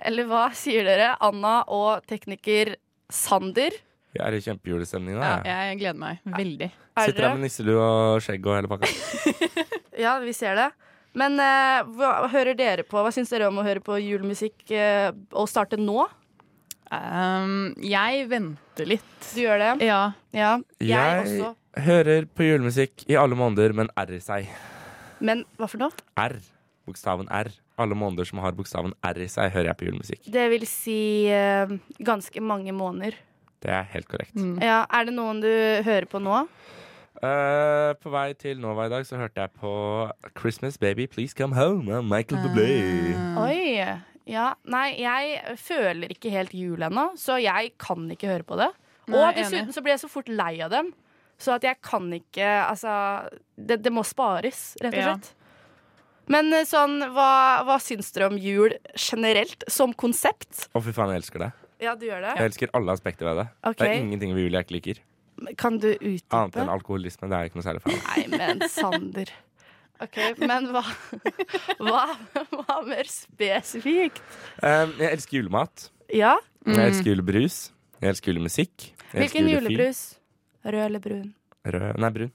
Eller 0.00 0.30
hva 0.30 0.46
sier 0.56 0.86
dere, 0.88 1.10
Anna 1.20 1.58
og 1.68 2.06
tekniker 2.08 2.78
Sander? 3.12 3.76
Jeg 4.14 4.24
er 4.24 4.38
i 4.38 4.40
kjempejulestemning 4.46 5.18
nå. 5.18 5.20
Ja, 5.20 5.36
jeg. 5.44 5.68
jeg 5.74 5.82
gleder 5.82 6.00
meg 6.00 6.24
veldig. 6.38 6.70
Er 6.94 7.10
Sitter 7.10 7.28
her 7.28 7.36
med 7.36 7.44
nisselue 7.44 7.84
og 7.84 8.24
skjegg 8.24 8.48
og 8.48 8.60
hele 8.60 8.72
pakka. 8.72 8.90
Ja, 10.04 10.16
vi 10.18 10.32
ser 10.34 10.56
det. 10.58 10.70
Men 11.14 11.36
eh, 11.38 11.84
hva 11.94 12.24
hører 12.32 12.56
dere 12.58 12.82
på? 12.88 12.98
Hva 12.98 13.12
syns 13.14 13.30
dere 13.30 13.46
om 13.46 13.60
å 13.60 13.66
høre 13.66 13.84
på 13.84 14.00
julemusikk 14.00 14.64
eh, 14.74 15.12
og 15.30 15.46
starte 15.50 15.78
nå? 15.78 16.08
Um, 17.02 17.74
jeg 17.82 18.26
venter 18.30 18.88
litt. 18.88 19.12
Du 19.34 19.40
gjør 19.42 19.60
det? 19.62 19.72
Ja. 19.86 20.00
Ja, 20.34 20.54
jeg, 20.80 20.88
Jeg 20.88 21.24
også. 21.24 21.52
hører 21.86 22.26
på 22.30 22.46
julemusikk 22.46 23.04
i 23.10 23.16
alle 23.20 23.36
måneder, 23.38 23.74
men 23.76 23.90
R 23.98 24.14
i 24.16 24.20
seg. 24.22 24.48
Men 25.24 25.44
hva 25.58 25.68
for 25.70 25.82
noe? 25.84 26.04
R. 26.20 26.36
Bokstaven 26.88 27.28
R. 27.32 27.50
Alle 27.80 27.96
måneder 27.98 28.28
som 28.28 28.38
har 28.44 28.54
bokstaven 28.54 28.92
R 29.02 29.22
i 29.24 29.28
seg, 29.30 29.50
hører 29.54 29.72
jeg 29.72 29.78
på 29.80 29.86
julemusikk. 29.88 30.26
Det 30.34 30.44
vil 30.52 30.66
si 30.70 30.98
uh, 31.32 31.72
ganske 32.06 32.42
mange 32.44 32.74
måneder. 32.76 33.16
Det 33.64 33.72
er 33.72 33.86
helt 33.94 34.06
korrekt. 34.10 34.34
Ja, 34.60 34.82
er 34.92 35.06
det 35.08 35.14
noen 35.16 35.38
du 35.40 35.48
hører 35.86 36.04
på 36.10 36.20
nå? 36.20 36.42
Eh, 37.24 37.92
på 38.02 38.10
vei 38.12 38.32
til 38.36 38.58
Nova 38.60 38.88
i 38.88 38.90
dag 38.92 39.04
så 39.08 39.16
hørte 39.20 39.44
jeg 39.44 39.52
på 39.56 39.70
Christmas 40.36 40.76
Baby 40.82 41.06
Please 41.08 41.36
Come 41.38 41.56
Home 41.56 41.94
av 42.00 42.04
Michael 42.04 42.42
Bublé. 42.42 43.14
Oi. 43.40 43.84
Ja. 44.28 44.50
Nei, 44.72 44.88
jeg 45.00 45.56
føler 45.60 46.12
ikke 46.12 46.32
helt 46.32 46.52
jul 46.56 46.82
ennå, 46.84 47.10
så 47.20 47.38
jeg 47.40 47.74
kan 47.80 48.04
ikke 48.12 48.28
høre 48.32 48.46
på 48.48 48.58
det. 48.60 48.70
Nei, 49.08 49.20
og 49.20 49.38
dessuten 49.38 49.72
så 49.72 49.84
blir 49.84 49.94
jeg 49.94 50.02
så 50.04 50.10
fort 50.12 50.28
lei 50.32 50.58
av 50.64 50.72
dem. 50.74 50.92
Så 51.40 51.56
at 51.56 51.64
jeg 51.66 51.80
kan 51.82 52.06
ikke 52.14 52.46
Altså, 52.46 52.92
det, 53.58 53.80
det 53.84 53.92
må 53.92 54.04
spares, 54.06 54.76
rett 54.82 54.94
og 54.94 55.00
Ja. 55.00 55.14
slett. 55.14 55.32
Men 56.28 56.52
eh, 56.56 56.64
sånn, 56.64 57.00
hva, 57.12 57.64
hva 57.68 57.78
syns 57.84 58.12
dere 58.16 58.30
om 58.32 58.38
jul 58.40 58.72
generelt, 58.96 59.64
som 59.68 59.92
konsept? 59.92 60.68
Å, 60.72 60.80
fy 60.80 60.92
faen, 60.96 61.12
jeg 61.12 61.24
elsker 61.24 61.42
det. 61.46 61.50
Ja, 61.84 61.94
du 61.98 62.06
gjør 62.06 62.22
Jeg 62.30 62.48
elsker 62.48 62.70
alle 62.72 62.94
aspekter 62.96 63.28
ved 63.28 63.42
det. 63.42 63.48
Okay. 63.64 63.80
Det 63.82 63.90
er 63.90 64.04
ingenting 64.06 64.32
ved 64.32 64.46
jul 64.46 64.56
jeg 64.56 64.64
ikke 64.64 64.76
liker. 64.78 65.02
Kan 65.58 65.78
du 65.82 65.88
Annet 65.94 66.56
enn 66.62 66.68
alkoholisme. 66.72 67.28
Det 67.28 67.36
er 67.36 67.44
jeg 67.44 67.50
ikke 67.52 67.60
noe 67.60 67.66
særlig 67.66 67.82
fan. 67.82 67.98
Nei, 68.08 68.26
men 68.38 68.62
Sander. 68.70 69.30
OK, 70.02 70.16
men 70.42 70.66
hva, 70.74 70.82
hva, 71.78 72.04
hva 72.50 72.76
mer 72.86 73.06
spesifikt? 73.10 74.20
Um, 74.62 74.94
jeg 74.98 75.10
elsker 75.14 75.38
julemat. 75.38 75.88
Ja? 76.12 76.34
Jeg 76.66 76.88
elsker 76.90 77.12
julebrus. 77.12 77.58
Jeg 78.02 78.10
elsker 78.14 78.32
julemusikk. 78.34 78.88
Jeg 79.12 79.22
Hvilken 79.24 79.46
elsker 79.48 79.70
julebrus? 79.70 80.00
Rød 80.64 80.82
eller 80.88 81.02
brun? 81.04 81.28
Rød 81.66 82.00
Nei, 82.02 82.10
brun. 82.18 82.32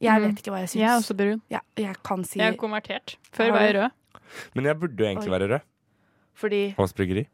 Jeg 0.00 0.14
Mm. 0.20 0.26
vet 0.28 0.38
ikke 0.42 0.52
hva 0.54 0.58
jeg 0.62 0.68
syns. 0.70 0.80
Jeg 0.80 0.88
er 0.90 0.98
også 1.00 1.14
brun. 1.18 1.40
Ja, 1.50 1.58
jeg 1.76 1.96
kan 2.06 2.24
si 2.24 2.38
Jeg 2.38 2.52
er 2.54 2.56
konvertert. 2.60 3.16
Før 3.34 3.50
var 3.54 3.60
jeg 3.66 3.74
rød. 3.74 3.90
Men 4.54 4.64
jeg 4.70 4.78
burde 4.78 4.98
jo 5.02 5.06
egentlig 5.08 5.30
Oi. 5.32 5.38
være 5.38 5.48
rød. 5.54 5.60
Fordi 6.38 6.60
Ås 6.78 6.92
Bryggeri. 6.94 7.24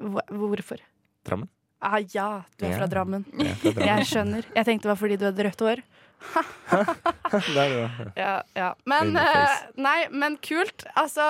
Hvorfor? 0.00 0.78
Drammen. 1.26 1.48
Ah, 1.84 1.98
ja, 2.14 2.28
du 2.58 2.64
er 2.66 2.70
Ja, 2.72 2.78
fra 2.80 2.86
Drammen. 2.88 3.26
jeg 3.36 3.56
fra 3.60 3.72
Drammen. 3.76 3.88
Jeg 3.90 4.06
skjønner. 4.08 4.46
Jeg 4.56 4.64
tenkte 4.70 4.86
det 4.88 4.92
var 4.94 5.00
fordi 5.02 5.18
du 5.20 5.26
hadde 5.28 5.44
rødt 5.48 5.64
hår. 5.66 5.82
Der, 7.54 7.72
ja. 7.74 7.88
Ja, 8.16 8.34
ja. 8.56 8.68
Men, 8.88 9.16
eh, 9.20 9.56
nei, 9.76 10.06
men 10.10 10.38
kult. 10.40 10.86
Altså, 10.96 11.26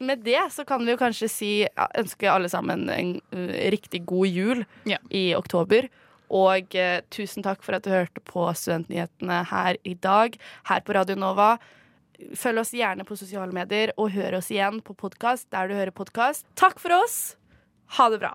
med 0.00 0.24
det 0.26 0.40
så 0.50 0.64
kan 0.66 0.82
vi 0.84 0.90
jo 0.94 0.98
kanskje 0.98 1.28
si 1.30 1.50
ja, 1.62 1.86
ønske 2.00 2.30
alle 2.32 2.50
sammen 2.50 2.88
en 2.90 3.12
eh, 3.30 3.70
riktig 3.74 4.02
god 4.10 4.26
jul 4.32 4.64
i 5.14 5.22
oktober. 5.38 5.86
Og 6.34 6.74
eh, 6.74 6.98
tusen 7.14 7.44
takk 7.46 7.62
for 7.62 7.76
at 7.78 7.86
du 7.86 7.92
hørte 7.94 8.24
på 8.26 8.48
Studentnyhetene 8.58 9.44
her 9.52 9.78
i 9.86 9.94
dag, 9.94 10.34
her 10.70 10.82
på 10.82 10.96
Radio 10.98 11.14
Nova. 11.20 11.52
Følg 12.38 12.62
oss 12.64 12.74
gjerne 12.74 13.04
på 13.06 13.14
sosiale 13.18 13.54
medier, 13.54 13.92
og 13.98 14.10
hør 14.16 14.38
oss 14.40 14.50
igjen 14.50 14.80
på 14.82 14.96
podkast 14.98 15.50
der 15.54 15.68
du 15.70 15.78
hører 15.78 15.94
podkast. 15.94 16.46
Takk 16.58 16.80
for 16.82 16.96
oss. 17.04 17.36
Ha 17.98 18.10
det 18.10 18.22
bra. 18.24 18.34